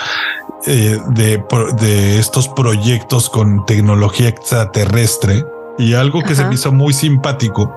[0.67, 1.45] eh, de,
[1.81, 5.45] de, estos proyectos con tecnología extraterrestre.
[5.79, 7.75] Y algo que se me hizo muy simpático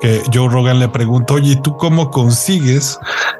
[0.00, 2.98] que Joe Rogan le preguntó, oye, ¿tú cómo consigues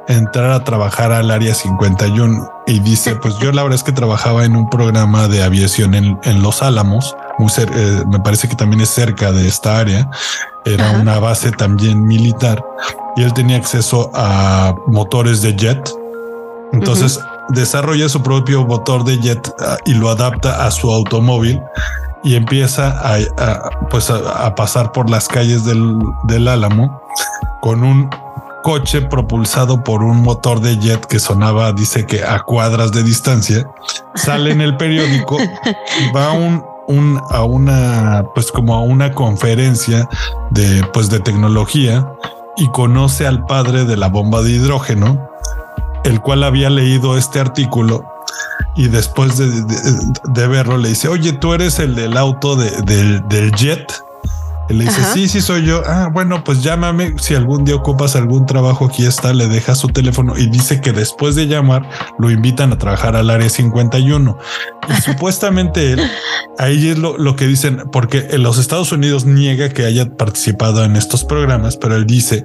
[0.08, 2.50] entrar a trabajar al área 51?
[2.66, 6.18] Y dice, pues yo la verdad es que trabajaba en un programa de aviación en,
[6.24, 10.08] en Los Álamos, muy eh, me parece que también es cerca de esta área,
[10.64, 12.64] era una base también militar
[13.16, 15.90] y él tenía acceso a motores de jet.
[16.72, 21.60] Entonces desarrolla su propio motor de jet ah, y lo adapta a su automóvil
[22.22, 27.02] y empieza a, pues a, pasar por las calles del, del Álamo
[27.60, 28.08] con un
[28.62, 33.68] coche propulsado por un motor de jet que sonaba, dice que a cuadras de distancia,
[34.14, 35.36] sale en el periódico,
[36.16, 40.08] va un, un, a una, pues como a una conferencia
[40.50, 42.08] de, pues de tecnología
[42.56, 45.28] y conoce al padre de la bomba de hidrógeno,
[46.04, 48.04] el cual había leído este artículo
[48.76, 53.92] y después de, verlo le dice, oye, tú eres el del auto del jet.
[54.68, 55.82] Y le dice, sí, sí soy yo.
[55.86, 57.14] Ah, bueno, pues llámame.
[57.18, 60.92] Si algún día ocupas algún trabajo, aquí está, le deja su teléfono y dice que
[60.92, 61.88] después de llamar
[62.18, 64.38] lo invitan a trabajar al área 51.
[64.88, 66.10] Y supuestamente él,
[66.58, 70.82] ahí es lo, lo que dicen, porque en los Estados Unidos niega que haya participado
[70.82, 72.44] en estos programas, pero él dice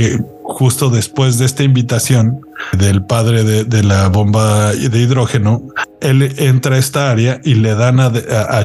[0.00, 2.40] que justo después de esta invitación
[2.72, 5.62] del padre de, la bomba de hidrógeno,
[6.00, 8.10] él entra a esta área y le dan a,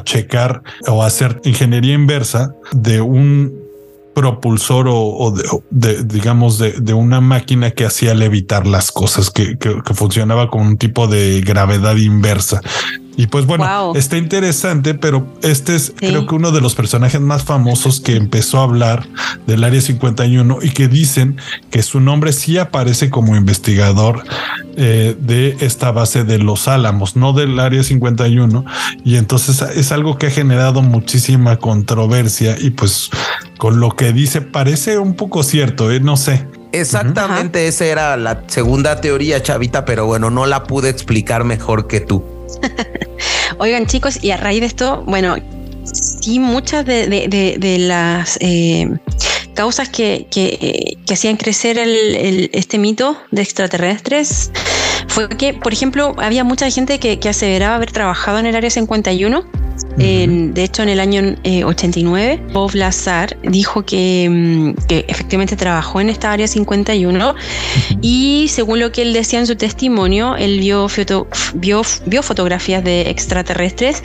[0.02, 3.52] checar o hacer ingeniería inversa de un
[4.14, 5.34] propulsor o,
[5.68, 10.78] de, digamos de, una máquina que hacía levitar las cosas que, que, funcionaba con un
[10.78, 12.62] tipo de gravedad inversa
[13.16, 17.44] Y pues bueno, está interesante, pero este es creo que uno de los personajes más
[17.44, 19.06] famosos que empezó a hablar
[19.46, 21.36] del Área 51 y que dicen
[21.70, 24.22] que su nombre sí aparece como investigador
[24.76, 28.64] eh, de esta base de Los Álamos, no del Área 51.
[29.02, 33.10] Y entonces es algo que ha generado muchísima controversia y pues
[33.56, 36.00] con lo que dice parece un poco cierto, ¿eh?
[36.00, 36.46] no sé.
[36.72, 42.00] Exactamente, esa era la segunda teoría, Chavita, pero bueno, no la pude explicar mejor que
[42.00, 42.35] tú.
[43.58, 45.36] Oigan, chicos, y a raíz de esto, bueno,
[45.84, 48.88] sí, muchas de, las eh,
[49.54, 50.26] causas que,
[51.10, 54.50] hacían crecer este mito de extraterrestres
[55.08, 58.70] fue que, por ejemplo, había mucha gente que, que aseveraba haber trabajado en el Área
[58.70, 59.44] 51
[59.96, 66.00] de hecho, en el año 89, eh, Bob Lazar dijo que, mm, que, efectivamente trabajó
[66.00, 67.34] en esta área 51
[68.02, 70.86] y según lo que él decía en su testimonio, él vio,
[71.54, 74.02] vio, fotografías de extraterrestres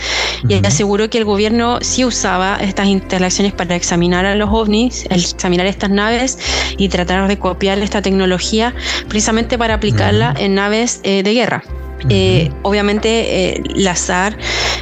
[0.47, 5.65] y aseguró que el gobierno sí usaba estas instalaciones para examinar a los ovnis, examinar
[5.65, 6.37] estas naves
[6.77, 8.73] y tratar de copiar esta tecnología
[9.07, 11.63] precisamente para aplicarla en naves eh, de guerra.
[12.09, 14.37] Eh, obviamente, eh, Lazar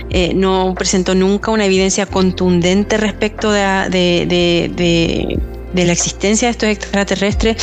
[0.10, 5.40] eh, no presentó nunca una evidencia contundente respecto de,
[5.74, 7.58] la existencia de estos extraterrestres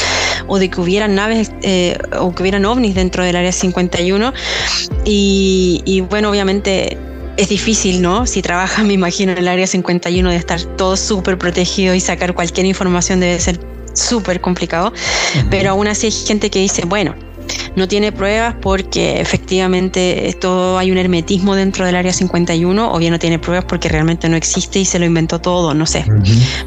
[0.47, 1.51] o de que hubieran naves
[2.19, 4.33] o que hubieran ovnis dentro del área 51.
[5.05, 6.97] Y, y bueno, obviamente
[7.37, 8.27] es difícil, ¿no?
[8.27, 12.35] Si trabajas, me imagino, en el área 51 de estar todo súper protegido y sacar
[12.35, 13.61] cualquier información debe ser
[13.93, 14.93] súper complicado.
[15.51, 17.15] Pero aún así hay gente que dice, bueno,
[17.77, 23.13] no tiene pruebas porque efectivamente esto hay un hermetismo dentro del área 51 o bien
[23.13, 26.05] no tiene pruebas porque realmente no existe y se lo inventó todo, no sé.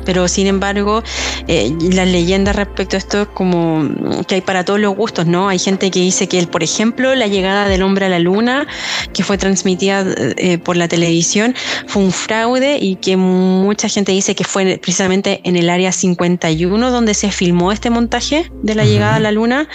[0.06, 1.04] Pero sin embargo,
[1.48, 3.88] eh, las leyendas respecto a esto es como
[4.28, 5.50] que hay para todos los gustos, ¿no?
[5.50, 8.68] Hay gente que dice que, por ejemplo, la llegada del hombre a la luna,
[9.14, 10.06] que fue transmitida
[10.38, 11.56] eh, por la televisión,
[11.88, 16.92] fue un fraude y que mucha gente dice que fue precisamente en el área 51
[16.92, 19.68] donde se filmó este montaje de la llegada a la luna.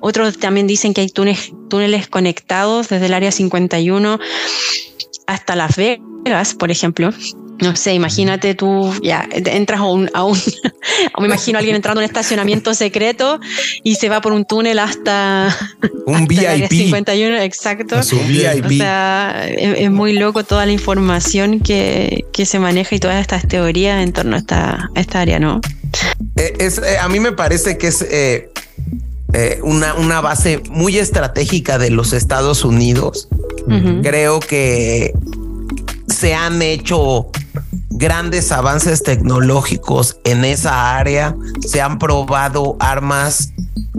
[0.00, 4.20] Otros también dicen que hay túneles, túneles conectados desde el área 51
[5.26, 7.10] hasta Las Vegas, por ejemplo.
[7.60, 10.38] No sé, imagínate tú, ya, entras a un, a un
[11.14, 13.40] o me imagino a alguien entrando en un estacionamiento secreto
[13.82, 15.52] y se va por un túnel hasta
[16.06, 16.70] un VIP.
[16.70, 17.98] 51, exacto.
[17.98, 23.48] O sea, es, muy loco toda la información que, que, se maneja y todas estas
[23.48, 25.60] teorías en torno a esta, esta área, ¿no?
[26.36, 28.52] Eh, es, eh, a mí me parece que es eh,
[29.38, 33.28] eh, una, una, base muy estratégica de los Estados Unidos.
[34.02, 35.12] Creo que
[36.08, 37.26] se han hecho
[37.90, 41.36] grandes avances tecnológicos en esa área.
[41.60, 43.52] Se han probado armas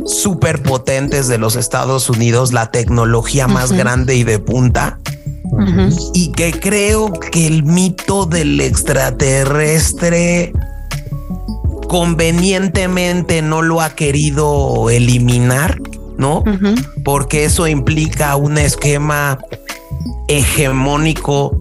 [0.07, 4.97] súper potentes de los Estados Unidos, la tecnología más grande y de punta.
[6.15, 10.51] Y que creo que el mito del extraterrestre
[11.87, 15.81] convenientemente no lo ha querido eliminar,
[16.17, 16.43] ¿no?
[17.03, 19.39] Porque eso implica un esquema
[20.27, 21.57] hegemónico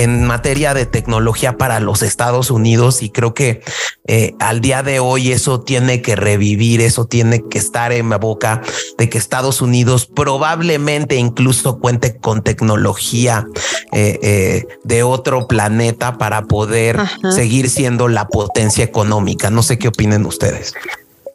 [0.00, 3.60] en materia de tecnología para los Estados Unidos y creo que
[4.06, 8.16] eh, al día de hoy eso tiene que revivir, eso tiene que estar en la
[8.16, 8.62] boca
[8.96, 13.46] de que Estados Unidos probablemente incluso cuente con tecnología
[13.92, 16.98] eh, eh, de otro planeta para poder
[17.34, 19.50] seguir siendo la potencia económica.
[19.50, 20.72] No sé qué opinen ustedes.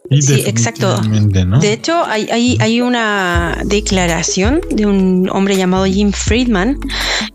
[0.09, 1.01] Sí, exacto.
[1.01, 6.79] De hecho, hay, hay, hay, una declaración de un hombre llamado Jim Friedman,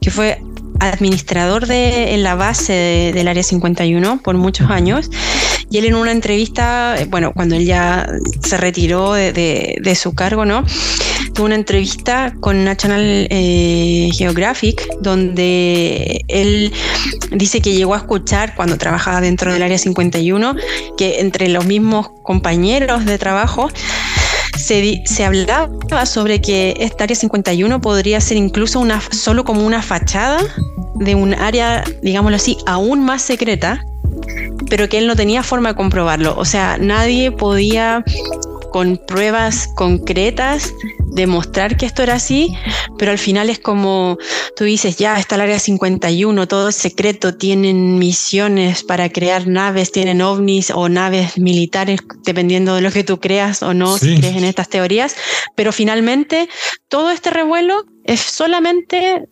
[0.01, 0.41] que fue
[0.79, 5.11] administrador de, en la base del Área 51 por muchos años.
[5.71, 8.09] Y él en una entrevista, eh, bueno, cuando él ya
[8.43, 10.65] se retiró de, su cargo, ¿no?
[11.35, 16.73] Tuvo una entrevista con National eh, Geographic donde él
[17.33, 20.57] dice que llegó a escuchar cuando trabajaba dentro del Área 51
[20.97, 23.69] que entre los mismos compañeros de trabajo
[24.57, 29.83] se, se, hablaba sobre que esta área 51 podría ser incluso una, solo como una
[29.83, 30.39] fachada
[30.97, 33.85] de un área, digámoslo así, aún más secreta,
[34.69, 36.35] pero que él no tenía forma de comprobarlo.
[36.37, 38.05] O sea, nadie podía
[38.71, 40.73] con pruebas concretas
[41.13, 42.55] demostrar que esto era así,
[42.99, 44.17] pero al final es como
[44.57, 49.93] tú dices, ya está el área 51, todo es secreto, tienen misiones para crear naves,
[49.93, 54.37] tienen ovnis o naves militares, dependiendo de lo que tú creas o no, si crees
[54.37, 55.17] en estas teorías,
[55.57, 56.49] pero finalmente
[56.89, 59.27] todo este revuelo es solamente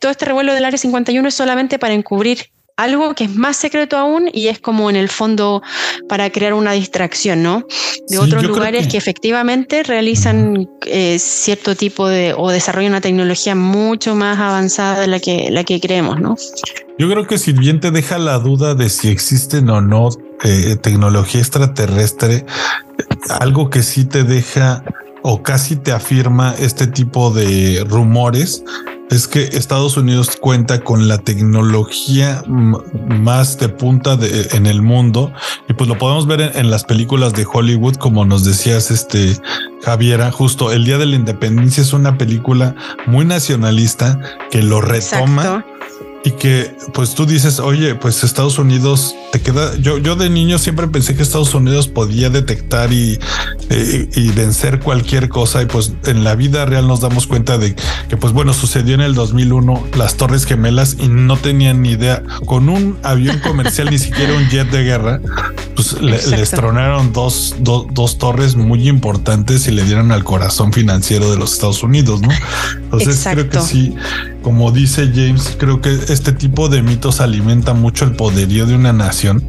[0.00, 3.96] todo este revuelo del Área 51 es solamente para encubrir algo que es más secreto
[3.96, 5.62] aún y es como en el fondo
[6.08, 7.66] para crear una distracción, ¿no?
[8.08, 8.96] De otros lugares que...
[8.96, 15.18] efectivamente realizan eh, cierto tipo de o desarrollan una tecnología mucho más avanzada de la
[15.18, 16.36] que, la que creemos, ¿no?
[16.98, 20.10] Yo creo que si bien te deja la duda de si existen o no
[20.44, 22.46] eh, tecnología extraterrestre,
[23.40, 24.84] algo que sí te deja
[25.22, 28.64] o casi te afirma este tipo de rumores
[29.10, 35.32] es que Estados Unidos cuenta con la tecnología más de punta de, en el mundo
[35.68, 39.40] y pues lo podemos ver en, las películas de Hollywood como nos decías este
[39.82, 42.74] Javiera justo el Día de la Independencia es una película
[43.06, 45.64] muy nacionalista que lo retoma
[46.24, 49.76] y que pues tú dices, oye, pues Estados Unidos te queda.
[49.76, 53.18] Yo, yo de niño siempre pensé que Estados Unidos podía detectar y,
[53.70, 55.62] y, vencer cualquier cosa.
[55.62, 57.74] Y pues en la vida real nos damos cuenta de
[58.08, 62.22] que, pues bueno, sucedió en el 2001 las Torres Gemelas y no tenían ni idea.
[62.46, 65.20] Con un avión comercial, ni siquiera un jet de guerra,
[65.74, 71.30] pues le, les tronaron dos, dos torres muy importantes y le dieron al corazón financiero
[71.30, 72.30] de los Estados Unidos, ¿no?
[72.82, 73.94] Entonces creo que sí,
[74.48, 78.94] como dice James, creo que este tipo de mitos alimenta mucho el poderío de una
[78.94, 79.46] nación.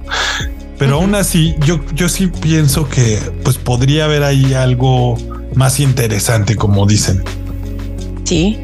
[0.78, 5.18] Pero aún así, yo, yo sí pienso que pues podría haber ahí algo
[5.56, 7.24] más interesante, como dicen.
[8.26, 8.60] Sí.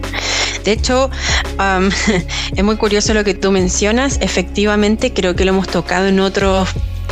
[0.66, 1.10] De hecho,
[2.58, 4.18] es muy curioso lo que tú mencionas.
[4.20, 6.68] Efectivamente, creo que lo hemos tocado en otros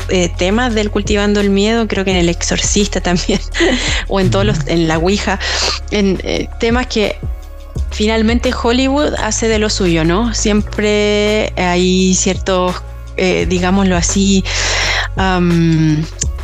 [0.10, 3.40] eh, temas del cultivando el miedo, creo que en el exorcista también,
[4.10, 5.40] o en todos los, en la Ouija,
[5.92, 7.16] en eh, temas que
[7.94, 10.34] finalmente Hollywood hace de lo suyo, ¿no?
[10.34, 12.76] Siempre hay ciertos,
[13.18, 14.44] eh, digámoslo así,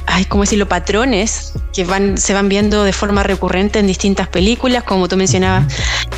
[0.10, 4.84] hay como decirlo, patrones que van, se van viendo de forma recurrente en distintas películas,
[4.84, 5.72] como tú mencionabas,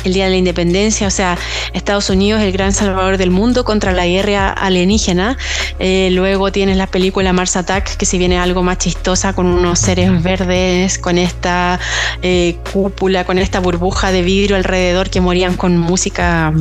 [0.04, 1.36] el Día de la Independencia, o sea,
[1.74, 5.36] Estados Unidos, el gran salvador del mundo contra la guerra alienígena.
[5.78, 9.78] Eh, luego tienes la película Mars Attack, que si viene algo más chistosa, con unos
[9.78, 11.78] seres verdes, con esta
[12.22, 16.52] eh, cúpula, con esta burbuja de vidrio alrededor que morían con música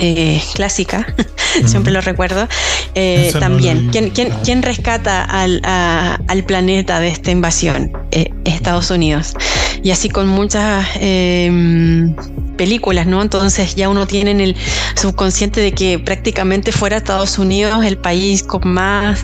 [0.00, 1.06] eh, clásica,
[1.66, 2.48] siempre lo recuerdo.
[2.94, 7.92] Eh, también, ¿quién, quién, rescata al, al, planeta de esta invasión?
[8.10, 9.34] Eh, Estados Unidos.
[9.82, 12.14] Y así con muchas em,
[12.60, 13.22] películas, ¿no?
[13.22, 14.54] Entonces ya uno tiene en el
[14.94, 19.22] subconsciente de que prácticamente fuera Estados Unidos el país con más,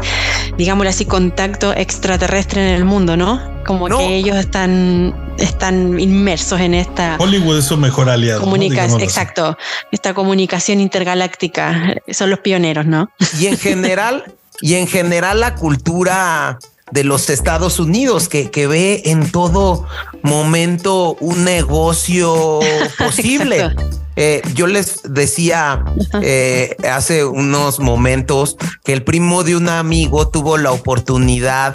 [0.57, 3.55] digámoslo así, contacto extraterrestre en el mundo, ¿no?
[3.67, 7.17] como que ellos están, están inmersos en esta...
[7.19, 8.41] Hollywood es su mejor aliado.
[8.41, 9.59] Comunicación, exacto,
[9.93, 13.11] esta comunicación intergaláctica, son los pioneros, ¿no?
[13.39, 14.25] Y en general,
[14.63, 16.59] y en general la cultura
[16.93, 19.87] de los Estados Unidos, que, que ve en todo
[20.23, 22.61] momento un negocio
[22.99, 23.75] posible.
[24.19, 25.85] Eh, yo les decía
[26.23, 31.75] eh, hace unos momentos que el primo de un amigo tuvo la oportunidad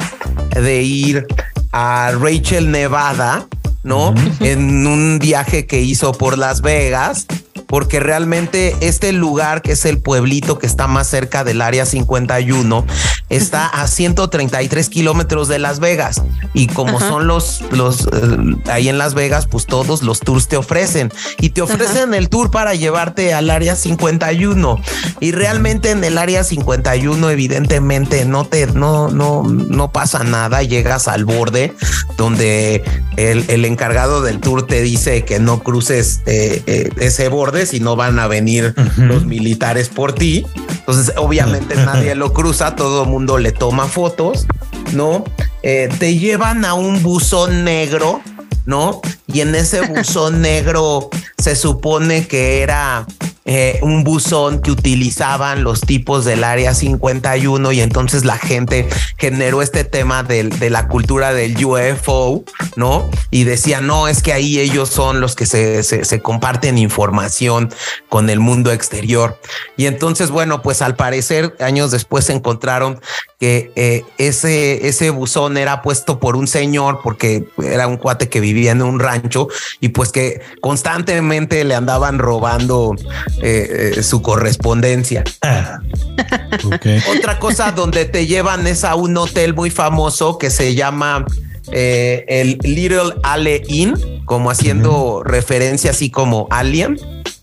[0.50, 1.28] de ir
[1.72, 3.46] a Rachel, Nevada,
[3.84, 4.16] ¿no?
[4.40, 7.28] En un viaje que hizo por Las Vegas
[7.72, 12.86] porque realmente este lugar, que es el pueblito que está más cerca del área 51,
[13.32, 16.22] está a 133 kilómetros de Las Vegas.
[16.54, 20.58] Y como son los, los eh, ahí en Las Vegas, pues todos los tours te
[20.58, 24.80] ofrecen y te ofrecen el tour para llevarte al área 51.
[25.22, 30.62] Y realmente en el área 51, evidentemente, no te, no, no, no pasa nada.
[30.62, 31.74] Llegas al borde
[32.18, 32.84] donde
[33.18, 37.80] el, el encargado del tour te dice que no cruces eh, eh, ese borde y
[37.80, 40.46] no van a venir los militares por ti.
[40.70, 44.46] Entonces, obviamente nadie lo cruza, todo el mundo le toma fotos,
[44.94, 45.24] ¿no?
[45.64, 48.22] Eh, te llevan a un buzón negro,
[48.66, 49.02] ¿no?
[49.28, 53.06] Y en ese buzón negro se supone que era
[53.44, 58.88] eh, un buzón que utilizaban los tipos del área 51 y entonces la gente
[59.18, 62.44] generó este tema de, la cultura del UFO,
[62.76, 63.10] ¿no?
[63.32, 67.74] Y decía, no, es que ahí ellos son los que se, comparten información
[68.10, 69.40] con el mundo exterior.
[69.76, 73.02] Y entonces, bueno, pues al parecer años después se encontraron
[73.40, 78.40] que eh, ese, ese buzón era puesto por un señor porque era un cuate que
[78.40, 79.48] vivía en un rancho
[79.80, 82.96] y pues que constantemente le andaban robando
[83.42, 85.24] eh, eh, su correspondencia.
[87.18, 91.26] Otra cosa donde te llevan es a un hotel muy famoso que se llama
[91.72, 96.98] el Little Ale Inn, como haciendo referencia así como Alien.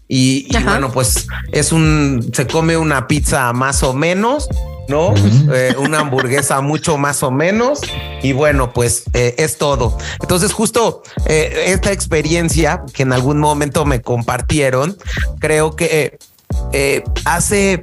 [0.07, 4.49] Y, y, bueno, pues es un, se come una pizza más o menos
[4.89, 5.15] ¿no?
[5.53, 7.81] Eh, una hamburguesa mucho más o menos.
[8.23, 9.97] Y bueno, pues eh, es todo.
[10.21, 14.97] Entonces, justo eh, esta experiencia que en algún momento me compartieron,
[15.39, 16.19] creo que
[17.25, 17.81] hace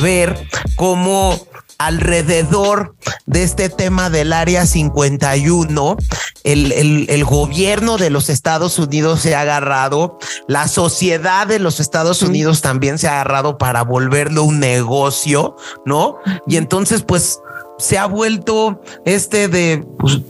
[0.00, 1.38] ver cómo
[1.78, 2.94] alrededor
[3.26, 5.96] de este tema del Área 51,
[6.44, 6.72] el,
[7.08, 10.18] el, gobierno de los Estados Unidos se ha agarrado,
[10.48, 16.18] la sociedad de los Estados Unidos también se ha agarrado para volverlo un negocio, ¿no?
[16.46, 17.40] Y entonces, pues,
[17.78, 20.20] se ha vuelto este de, pues,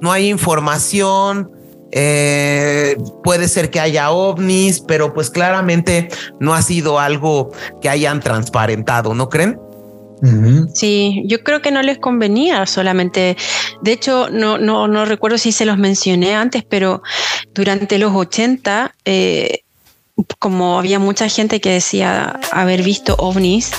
[0.00, 1.50] no hay información,
[1.92, 8.20] eh, puede ser que haya ovnis, pero pues claramente no ha sido algo que hayan
[8.20, 9.58] transparentado, ¿no creen?
[10.74, 13.36] Sí, yo creo que no les convenía solamente.
[13.82, 17.02] De hecho, no, no, no recuerdo si se los mencioné antes, pero
[17.54, 19.60] durante los 80, eh,
[20.38, 23.70] como había mucha gente que decía haber visto ovnis,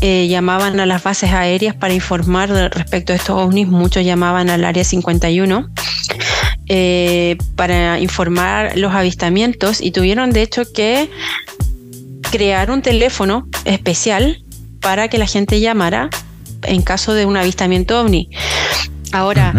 [0.00, 3.68] eh, llamaban a las bases aéreas para informar respecto a estos ovnis.
[3.68, 5.68] Muchos llamaban al área 51
[6.68, 11.08] eh, para informar los avistamientos y tuvieron de hecho que
[12.30, 14.44] crear un teléfono especial
[14.80, 16.10] para que la gente llamara
[16.62, 18.30] en caso de un avistamiento ovni.
[19.12, 19.54] Ahora,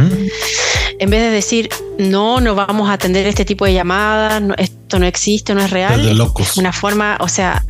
[1.00, 5.06] en vez de decir, no, no vamos a atender este tipo de llamadas, esto no
[5.06, 6.58] existe, no es real, de locos.
[6.58, 7.66] una forma, o sea,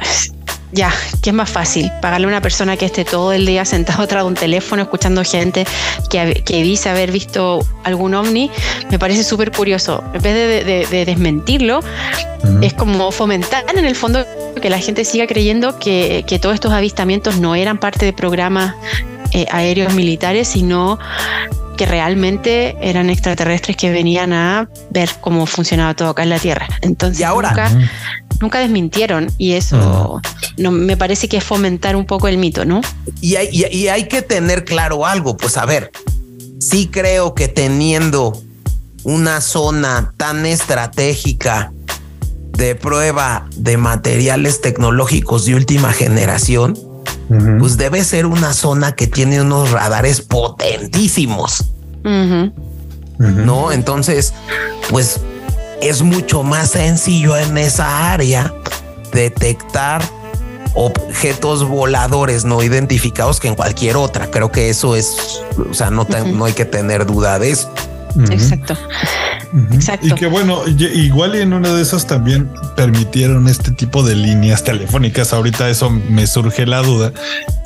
[0.71, 1.91] ya, ¿qué es más fácil?
[2.01, 5.23] Pagarle a una persona que esté todo el día sentado atrás de un teléfono escuchando
[5.23, 5.65] gente
[6.09, 8.51] que, que dice haber visto algún ovni,
[8.91, 10.03] me parece súper curioso.
[10.13, 11.79] En vez de, desmentirlo,
[12.61, 14.23] es como fomentar en el fondo
[14.61, 18.75] que la gente siga creyendo que, todos estos avistamientos no eran parte de programas
[19.31, 20.99] eh, aéreos militares, sino
[21.77, 26.67] que realmente eran extraterrestres que venían a ver cómo funcionaba todo acá en la Tierra.
[26.81, 27.49] Entonces, ahora?
[27.49, 27.71] nunca
[28.39, 30.21] desmintieron y eso
[30.57, 32.81] no, me parece que es fomentar un poco el mito, ¿no?
[33.21, 35.91] Y hay, y hay que tener claro algo, pues a ver,
[36.59, 38.41] sí creo que teniendo
[39.03, 41.71] una zona tan estratégica
[42.51, 46.77] de prueba de materiales tecnológicos de última generación,
[47.59, 51.65] pues debe ser una zona que tiene unos radares potentísimos.
[53.17, 54.33] No, entonces,
[54.89, 55.21] pues
[55.81, 58.53] es mucho más sencillo en esa área
[59.11, 60.01] detectar
[60.73, 64.29] objetos voladores no identificados que en cualquier otra.
[64.29, 67.71] Creo que eso es, o sea, no, no hay que tener duda de eso.
[68.29, 68.77] Exacto.
[69.71, 70.07] Exacto.
[70.07, 74.63] Y que bueno, igual y en una de esas también permitieron este tipo de líneas
[74.63, 75.33] telefónicas.
[75.33, 77.11] Ahorita eso me surge la duda.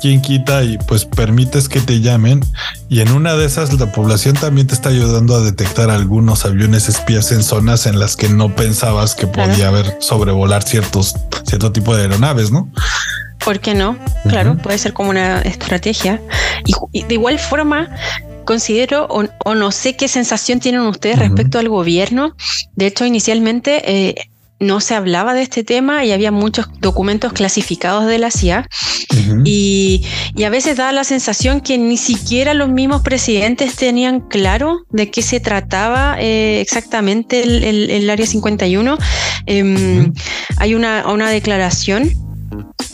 [0.00, 2.40] ¿Quién quita y pues permites que te llamen?
[2.88, 6.88] Y en una de esas la población también te está ayudando a detectar algunos aviones
[6.88, 11.14] espías en zonas en las que no pensabas que podía haber sobrevolar ciertos,
[11.46, 12.70] cierto tipo de aeronaves, ¿no?
[13.44, 13.98] ¿Por qué no?
[14.26, 16.20] Claro, puede ser como una estrategia.
[16.92, 17.90] y de igual forma,
[18.44, 22.34] considero o, no sé qué sensación tienen ustedes respecto al gobierno.
[22.74, 24.14] De hecho, inicialmente eh,
[24.60, 28.68] no se hablaba de este tema y había muchos documentos clasificados de la CIA
[29.44, 30.04] y,
[30.44, 35.22] a veces da la sensación que ni siquiera los mismos presidentes tenían claro de qué
[35.22, 38.98] se trataba eh, exactamente el, Área 51.
[39.46, 40.12] Em,
[40.56, 42.10] hay una, una declaración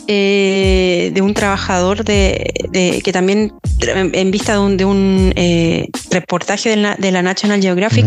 [0.07, 7.21] eh, de un trabajador de, que también en, vista de un, eh, reportaje de la,
[7.21, 8.05] National Geographic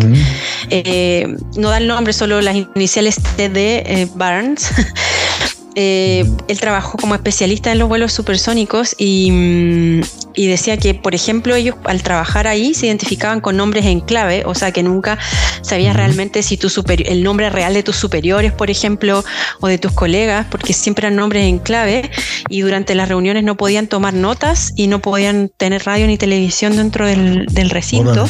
[0.71, 4.71] eh, no da el nombre solo las iniciales de Barnes.
[5.75, 10.01] Él trabajó como especialista en los vuelos supersónicos mm,
[10.35, 14.43] y, decía que, por ejemplo, ellos al trabajar ahí se identificaban con nombres en clave,
[14.47, 15.19] o sea que nunca
[15.63, 19.25] sabías realmente si tu el nombre real de tus superiores, por ejemplo,
[19.61, 22.11] o de tus colegas, porque siempre eran nombres en clave
[22.49, 26.77] y durante las reuniones no podían tomar notas y no podían tener radio ni televisión
[26.77, 28.29] dentro del, recinto.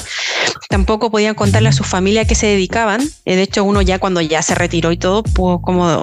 [0.68, 3.02] Tampoco podían contarle a su familia a qué se dedicaban.
[3.24, 6.00] Eh, de hecho, uno ya cuando ya se retiró y todo, pudo como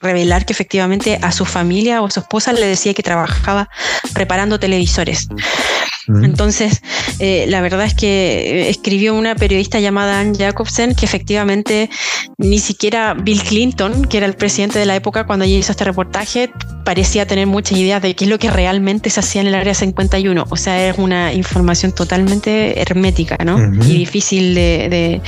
[0.00, 3.68] revelar que efectivamente a su familia o a su esposa le decía que trabajaba
[4.14, 5.28] reparando televisores.
[6.08, 6.82] Entonces,
[7.20, 11.90] eh, la verdad es que escribió una periodista llamada Ann Jacobsen que efectivamente
[12.38, 15.84] ni siquiera Bill Clinton, que era el presidente de la época cuando ella hizo este
[15.84, 16.50] reportaje,
[16.84, 19.74] parecía tener muchas ideas de qué es lo que realmente se hacía en el área
[19.74, 20.44] 51.
[20.48, 23.58] O sea, es una información totalmente hermética, ¿no?
[23.84, 25.20] Y difícil de,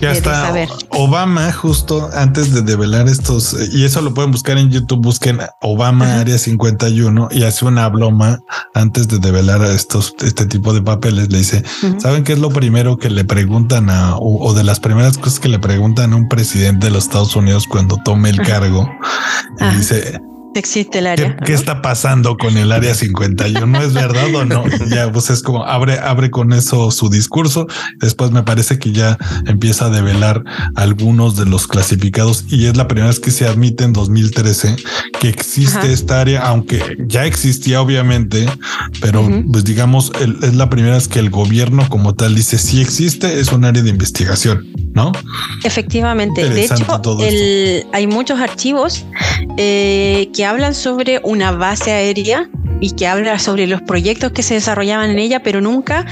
[0.00, 0.68] de, saber.
[0.90, 6.18] Obama, justo antes de develar estos, y eso lo pueden buscar en YouTube, busquen Obama
[6.20, 8.40] Área 51 y hace una broma
[8.74, 11.30] antes de develar estos, este tipo de papeles.
[11.30, 11.64] Le dice,
[11.98, 15.48] ¿saben qué es lo primero que le preguntan a, o, de las primeras cosas que
[15.48, 18.88] le preguntan a un presidente de los Estados Unidos cuando tome el cargo?
[19.60, 20.20] Y dice,
[20.58, 21.36] existe el área.
[21.36, 23.82] ¿Qué, está pasando con el área 51?
[23.82, 24.64] ¿Es verdad o no?
[24.90, 27.66] Ya, pues es como abre, abre con eso su discurso.
[27.98, 30.42] Después me parece que ya empieza a develar
[30.74, 34.76] algunos de los clasificados y es la primera vez que se admite en 2013
[35.20, 38.48] que existe esta área, aunque ya existía obviamente,
[39.00, 43.38] pero pues digamos, es la primera vez que el gobierno como tal dice si existe,
[43.38, 45.12] es un área de investigación, ¿no?
[45.64, 46.48] Efectivamente.
[46.48, 47.00] De hecho,
[47.92, 49.04] hay muchos archivos
[49.56, 52.48] eh, que hablan sobre una base aérea
[52.80, 56.06] y que habla sobre los proyectos que se desarrollaban en ella, pero nunca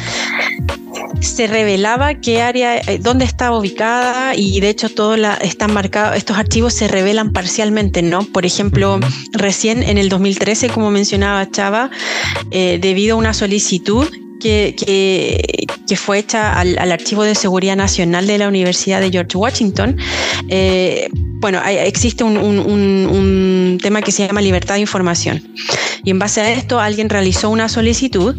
[1.20, 6.16] se revelaba qué área, eh, dónde estaba ubicada y de hecho todo la, están marcados,
[6.16, 8.22] estos archivos se revelan parcialmente, ¿no?
[8.22, 9.01] Por ejemplo,
[9.33, 11.91] recién en el 2013, como mencionaba Chava,
[12.51, 14.07] eh, debido a una solicitud
[14.41, 15.66] que, que,
[15.97, 19.97] fue hecha al, Archivo de Seguridad Nacional de la Universidad de George Washington,
[20.49, 21.09] eh,
[21.41, 25.43] bueno, existe un, tema que se llama libertad de información.
[26.05, 28.34] Y en base a esto, alguien realizó una solicitud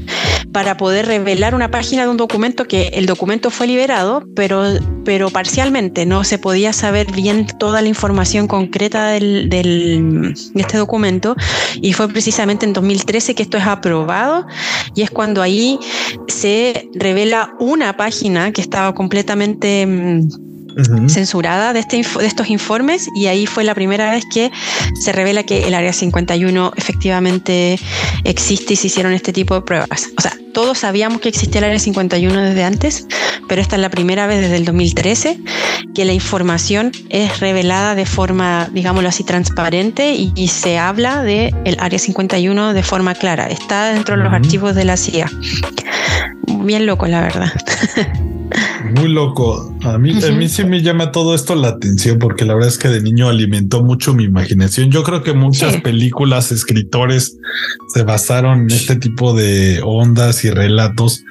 [0.52, 4.64] para poder revelar una página de un documento que el documento fue liberado, pero,
[5.06, 10.78] pero parcialmente no se podía saber bien toda la información concreta del, del, de este
[10.78, 11.36] documento.
[11.82, 14.46] Y fue precisamente en 2013 que esto es aprobado
[14.96, 15.80] y es cuando ahí
[16.28, 19.88] se revela una página que estaba completamente
[21.08, 24.52] censurada de, este, de estos informes y ahí fue la primera vez que
[25.02, 27.80] se revela que el Área 51 efectivamente
[28.24, 30.10] existe y se hicieron este tipo de pruebas.
[30.18, 33.08] O sea, todos sabíamos que existía el Área 51 desde antes,
[33.48, 35.40] pero esta es la primera vez desde el 2013
[35.94, 41.78] que la información es revelada de forma, digámoslo así, transparente y, se habla del el
[41.80, 43.48] Área 51 de forma clara.
[43.48, 45.30] Está dentro de los archivos de la CIA.
[46.48, 47.52] Bien loco, la verdad.
[48.96, 49.76] Muy loco.
[49.84, 52.78] A mí, a mí sí me llama todo esto la atención porque la verdad es
[52.78, 54.92] que de niño alimentó mucho mi imaginación.
[54.92, 57.38] Yo creo que muchas películas, escritores
[57.94, 61.24] se basaron en este tipo de ondas y relatos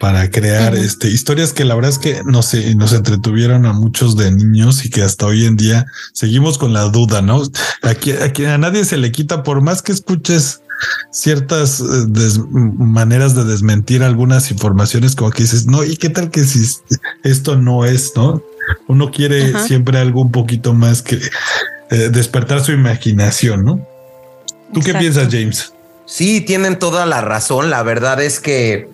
[0.00, 4.16] para crear este, historias que la verdad es que no sé, nos entretuvieron a muchos
[4.16, 7.42] de niños y que hasta hoy en día seguimos con la duda, ¿no?
[7.82, 10.60] Aquí, aquí a nadie se le quita por más que escuches
[11.10, 11.84] ciertas eh,
[12.52, 16.66] maneras de desmentir algunas informaciones como que dices, no, ¿y qué tal que si
[17.22, 18.42] esto no es, no?
[18.88, 21.20] Uno quiere siempre algo un poquito más que
[21.90, 23.86] eh, despertar su imaginación, ¿no?
[24.72, 25.72] ¿Tú qué piensas, James?
[26.06, 27.70] Sí, tienen toda la razón.
[27.70, 28.88] La verdad es que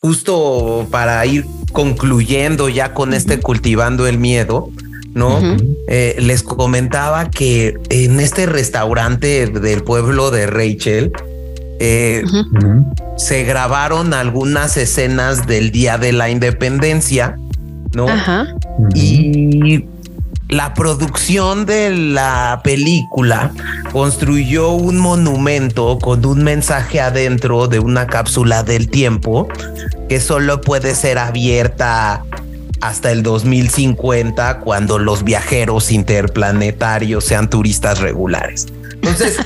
[0.00, 4.70] justo para ir concluyendo ya con este cultivando el miedo,
[5.14, 5.40] ¿no?
[5.88, 11.12] Eh, les comentaba que en este restaurante del pueblo de Rachel
[11.78, 12.24] eh,
[13.16, 17.36] se grabaron algunas escenas del Día de la Independencia,
[17.94, 18.06] ¿no?
[18.94, 19.86] Y
[20.48, 23.52] la producción de la película
[23.92, 29.48] construyó un monumento con un mensaje adentro de una cápsula del tiempo
[30.08, 32.24] que solo puede ser abierta
[32.84, 38.66] hasta el 2050 cuando los viajeros interplanetarios sean turistas regulares.
[38.92, 39.38] Entonces,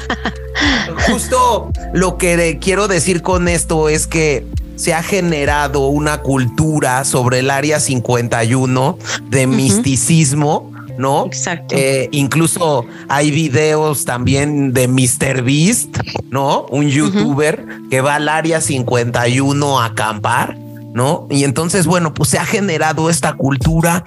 [1.06, 7.38] justo lo que quiero decir con esto es que se ha generado una cultura sobre
[7.38, 8.98] el área 51
[9.30, 10.72] de misticismo.
[10.98, 11.26] ¿no?
[11.26, 11.76] Exacto.
[11.78, 15.42] Eh, incluso hay videos también de Mr.
[15.44, 15.96] Beast,
[16.28, 16.66] ¿no?
[16.70, 20.56] Un youtuber que va al área 51 a acampar
[20.94, 21.26] ¿no?
[21.30, 24.04] Y entonces, bueno, pues se ha generado esta cultura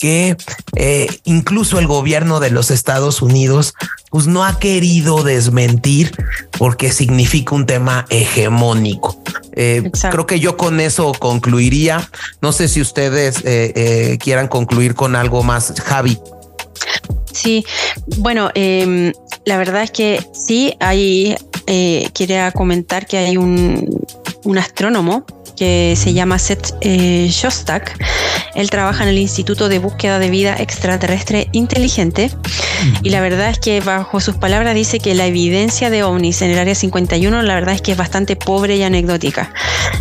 [0.00, 0.36] que
[0.76, 3.74] eh, incluso el gobierno de los Estados Unidos
[4.08, 6.12] pues no ha querido desmentir
[6.58, 9.22] porque significa un tema hegemónico.
[9.52, 12.10] Eh, creo que yo con eso concluiría.
[12.40, 16.18] No sé si ustedes eh, quieran concluir con algo más, Javi.
[17.30, 17.64] Sí,
[18.16, 19.12] bueno, em,
[19.44, 21.36] la verdad es que sí, hay,
[22.14, 23.86] quería comentar que hay un,
[24.44, 25.26] un astrónomo
[25.60, 27.94] que se llama Seth eh, Shostak.
[28.54, 32.30] Él trabaja en el Instituto de Búsqueda de Vida Extraterrestre Inteligente
[33.02, 36.52] y la verdad es que bajo sus palabras dice que la evidencia de ovnis en
[36.52, 39.52] el área 51 la verdad es que es bastante pobre y anecdótica.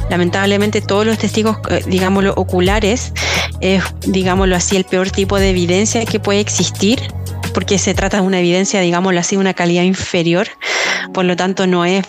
[0.09, 3.11] Lamentablemente todos los testigos, eh, digámoslo, oculares,
[3.59, 7.01] es, digámoslo así, el peor tipo de evidencia que puede existir
[7.53, 10.47] porque se trata de una evidencia, digámoslo así, de una calidad inferior,
[11.13, 12.05] por lo tanto no es,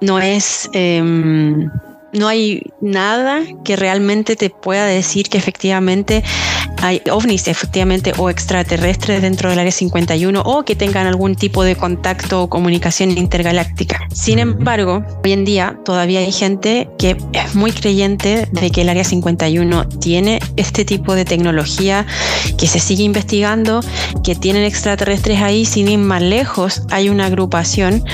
[0.00, 1.70] no es em,
[2.16, 6.24] no hay nada que realmente te pueda decir que efectivamente
[6.82, 11.76] hay ovnis, efectivamente, o extraterrestres dentro del área 51 o que tengan algún tipo de
[11.76, 14.00] contacto o comunicación intergaláctica.
[14.12, 18.88] Sin embargo, hoy en día todavía hay gente que es muy creyente de que el
[18.88, 22.06] área 51 tiene este tipo de tecnología,
[22.58, 23.80] que se sigue investigando,
[24.22, 26.82] que tienen extraterrestres ahí, sin ir más lejos.
[26.90, 28.04] Hay una agrupación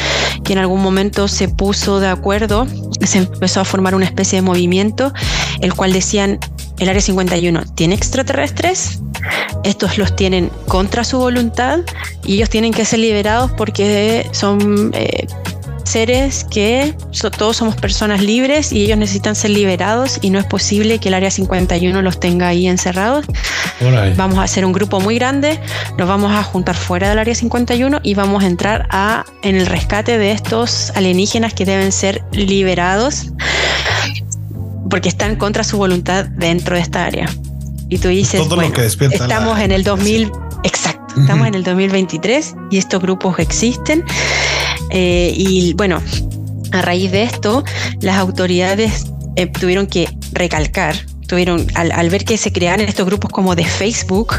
[0.44, 2.66] que en algún momento se puso de acuerdo,
[3.00, 5.12] se empezó a formar una especie de movimiento,
[5.60, 6.38] el cual decían,
[6.78, 9.00] el Área 51 tiene extraterrestres,
[9.64, 11.80] estos los tienen contra su voluntad
[12.24, 15.26] y ellos tienen que ser liberados porque son eh,
[15.84, 16.94] seres que
[17.36, 21.14] todos somos personas libres y ellos necesitan ser liberados y no es posible que el
[21.14, 23.26] Área 51 los tenga ahí encerrados.
[24.16, 25.60] Vamos a hacer un grupo muy grande,
[25.98, 29.66] nos vamos a juntar fuera del Área 51 y vamos a entrar a, en el
[29.66, 33.32] rescate de estos alienígenas que deben ser liberados
[34.92, 37.26] porque están contra su voluntad dentro de esta área.
[37.88, 40.30] Y tú dices, bueno, estamos en el 2000,
[40.64, 44.04] exacto, estamos en el 2023 y estos grupos existen.
[44.90, 46.02] Eh, y bueno,
[46.72, 47.64] a raíz de esto,
[48.02, 50.94] las autoridades eh, tuvieron que recalcar
[51.26, 54.34] tuvieron, al, ver que se creaban estos grupos como de Facebook,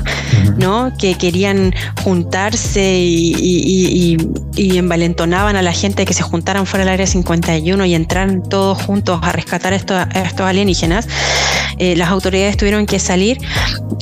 [0.58, 0.92] ¿no?
[0.98, 1.74] Que querían
[2.04, 4.18] juntarse y,
[4.56, 9.20] envalentonaban a la gente que se juntaran fuera del área 51 y entraran todos juntos
[9.24, 11.08] a rescatar a estos alienígenas,
[11.78, 13.40] eh, las autoridades tuvieron que salir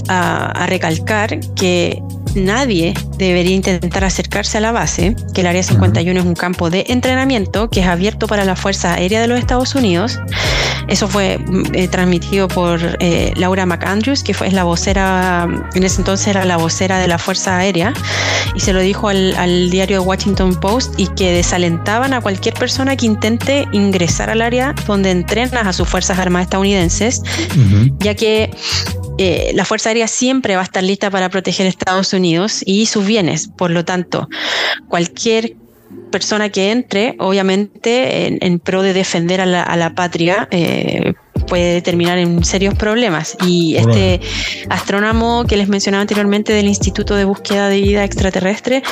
[0.07, 2.01] a recalcar que
[2.35, 6.85] nadie debería intentar acercarse a la base, que el Área 51 es un campo de
[6.87, 10.19] entrenamiento que es abierto para la Fuerza Aérea de los Estados Unidos.
[10.87, 16.01] Eso fue mm, eh, transmitido por eh, Laura McAndrews, que fue la vocera, en ese
[16.01, 17.93] entonces era la vocera de la Fuerza Aérea,
[18.55, 23.05] y se lo dijo al, diario Washington Post y que desalentaban a cualquier persona que
[23.05, 27.21] intente ingresar al área donde entrenan a sus Fuerzas Armadas estadounidenses,
[27.99, 28.51] ya que
[29.23, 33.05] eh, la Fuerza Aérea siempre va a estar lista para proteger Estados Unidos y sus
[33.05, 33.49] bienes.
[33.49, 34.27] Por lo tanto,
[34.87, 35.55] cualquier
[36.11, 41.13] persona que entre, obviamente, en, pro de defender a la, patria, eh,
[41.51, 43.35] puede terminar en serios problemas.
[43.45, 44.21] Y este
[44.69, 48.83] astrónomo que les mencionaba anteriormente del Instituto de Búsqueda de Vida Extraterrestre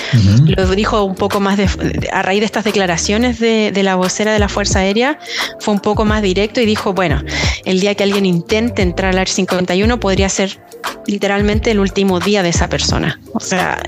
[0.44, 1.70] lo dijo un poco más de,
[2.12, 5.20] a raíz de estas declaraciones de, la vocera de la Fuerza Aérea,
[5.62, 7.24] fue un poco más directo y dijo, bueno,
[7.64, 10.60] el día que alguien intente entrar al Área 51 podría ser
[11.08, 13.22] literalmente el último día de esa persona.
[13.34, 13.82] O sea,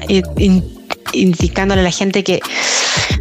[1.11, 2.39] indicándole a la gente que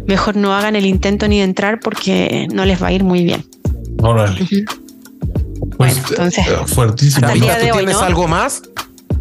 [0.07, 3.25] mejor no hagan el intento ni de entrar porque no les va a ir muy
[3.25, 3.43] bien.
[4.01, 4.47] Órale.
[5.77, 7.27] Pues, bueno, entonces, eh, fuertísimo.
[7.31, 8.61] ¿Tienes algo más?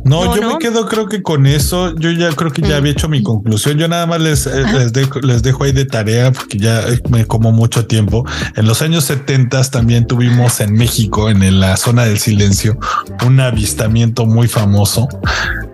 [0.05, 3.09] No, yo me quedo creo que con eso, yo ya creo que ya había hecho
[3.09, 3.79] mi conclusión.
[3.79, 7.27] Yo nada más les, eh, les, dejo, les dejo ahí de tarea porque ya me
[7.27, 8.25] como mucho tiempo.
[8.57, 12.79] En los años 70 también tuvimos en México, en la zona del silencio,
[13.27, 15.09] un avistamiento muy famoso.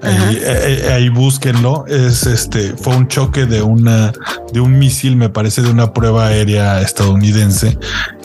[0.03, 1.85] Ahí, eh, ahí, búsquenlo.
[1.87, 4.12] Es este, fue un choque de una,
[4.53, 7.79] de un misil, me parece, de una prueba aérea estadounidense.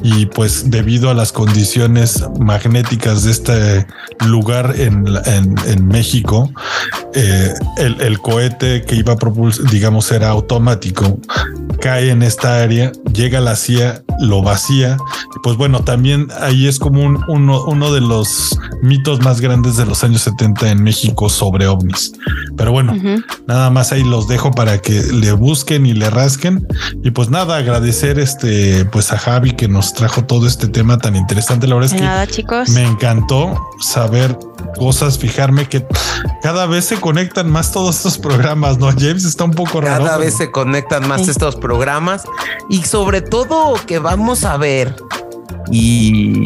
[0.03, 3.87] Y pues debido a las condiciones magnéticas de este
[4.25, 6.51] lugar en, en, en México,
[7.13, 11.19] eh, el, cohete que iba a propulsar, digamos, era automático,
[11.81, 14.97] cae en esta área, llega a la CIA, lo vacía.
[15.43, 19.85] Pues bueno, también ahí es como un, uno, uno de los mitos más grandes de
[19.85, 22.13] los años 70 en México sobre ovnis.
[22.55, 22.95] Pero bueno,
[23.47, 26.67] nada más ahí los dejo para que le busquen y le rasquen.
[27.03, 31.15] Y pues nada, agradecer este, pues a Javi que nos trajo todo este tema tan
[31.15, 31.67] interesante.
[31.67, 32.69] La verdad es que nada, chicos.
[32.69, 34.37] me encantó saber
[34.77, 35.79] cosas, fijarme que
[36.41, 38.87] cada vez se conectan más todos estos programas, ¿no?
[38.91, 40.05] James está un poco raro.
[40.05, 42.23] Cada vez se conectan más estos programas
[42.69, 44.95] y sobre todo que vamos a ver
[45.71, 46.45] y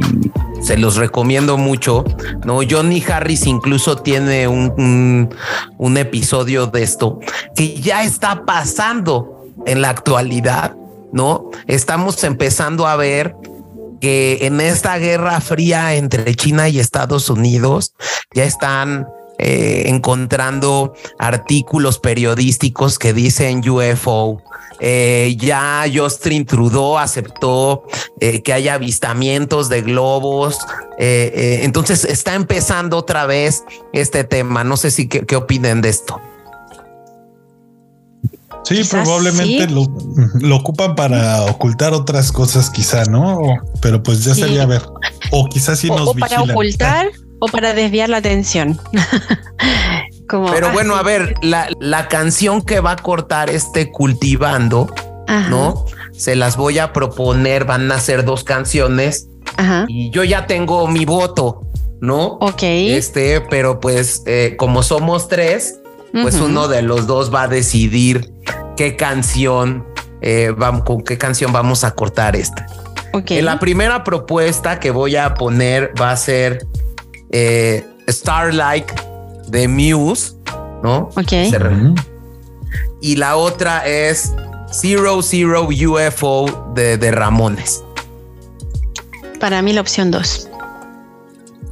[0.61, 2.03] se los recomiendo mucho.
[2.43, 5.29] No, Johnny Harris incluso tiene un,
[5.77, 7.19] un, episodio de esto
[7.55, 10.75] que ya está pasando en la actualidad.
[11.13, 13.36] No estamos empezando a ver
[14.01, 17.93] que en esta guerra fría entre China y Estados Unidos
[18.33, 19.07] ya están
[19.38, 24.41] eh, encontrando artículos periodísticos que dicen UFO.
[24.79, 27.83] Eh, ya Justin Trudeau aceptó
[28.19, 30.59] eh, que haya avistamientos de globos.
[30.97, 33.63] entonces está empezando otra vez
[33.93, 34.63] este tema.
[34.63, 36.21] No sé si qué, opinen de esto.
[38.63, 43.39] Sí, probablemente Lo, ocupan para ocultar otras cosas, quizá, ¿no?
[43.81, 44.81] Pero pues ya sería ver.
[45.31, 47.11] O quizás sí nos o para ocultar
[47.45, 48.79] o para desviar la atención.
[50.27, 54.89] Pero bueno, a ver, la, canción que va a cortar este cultivando,
[55.49, 55.85] ¿no?
[56.13, 59.27] Se las voy a proponer, van a ser dos canciones
[59.87, 61.61] Y yo ya tengo mi voto,
[62.01, 62.37] ¿no?
[62.41, 62.63] Ok.
[62.63, 65.79] Este, pero pues eh, como somos tres,
[66.11, 68.33] pues uno de los dos va a decidir
[68.75, 69.85] qué canción,
[70.21, 72.65] eh, vamos, con qué canción vamos a cortar esta.
[73.13, 73.41] Okay.
[73.41, 76.65] La primera propuesta que voy a poner va a ser
[77.32, 78.91] eh, Starlight
[79.47, 80.34] de Muse,
[80.84, 81.09] ¿no?
[81.15, 81.34] Ok.
[83.01, 84.34] Y la otra es
[84.71, 87.84] Zero Zero UFO de, de Ramones.
[89.39, 90.49] Para mí la opción 2.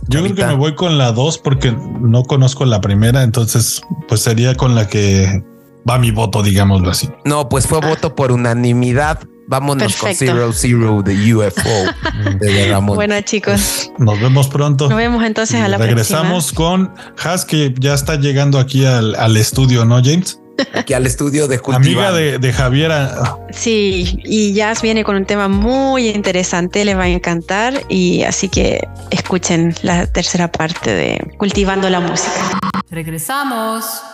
[0.09, 4.21] Yo creo que me voy con la 2 porque no conozco la primera, entonces pues
[4.21, 5.43] sería con la que
[5.89, 7.09] va mi voto, digámoslo así.
[7.25, 9.19] No, pues fue voto por unanimidad.
[9.47, 12.95] Vámonos con Zero Zero de UFO de Ramón.
[12.95, 13.91] Bueno, chicos.
[13.97, 14.89] Nos vemos pronto.
[14.89, 19.37] Nos vemos entonces a la Regresamos con Has, que ya está llegando aquí al, al
[19.37, 20.39] estudio, ¿no, James?
[20.73, 23.37] Aquí al estudio de Amiga de, de Javiera.
[23.51, 28.49] Sí, y Jazz viene con un tema muy interesante, le va a encantar y así
[28.49, 32.59] que escuchen la tercera parte de Cultivando la Música.
[32.89, 34.12] Regresamos.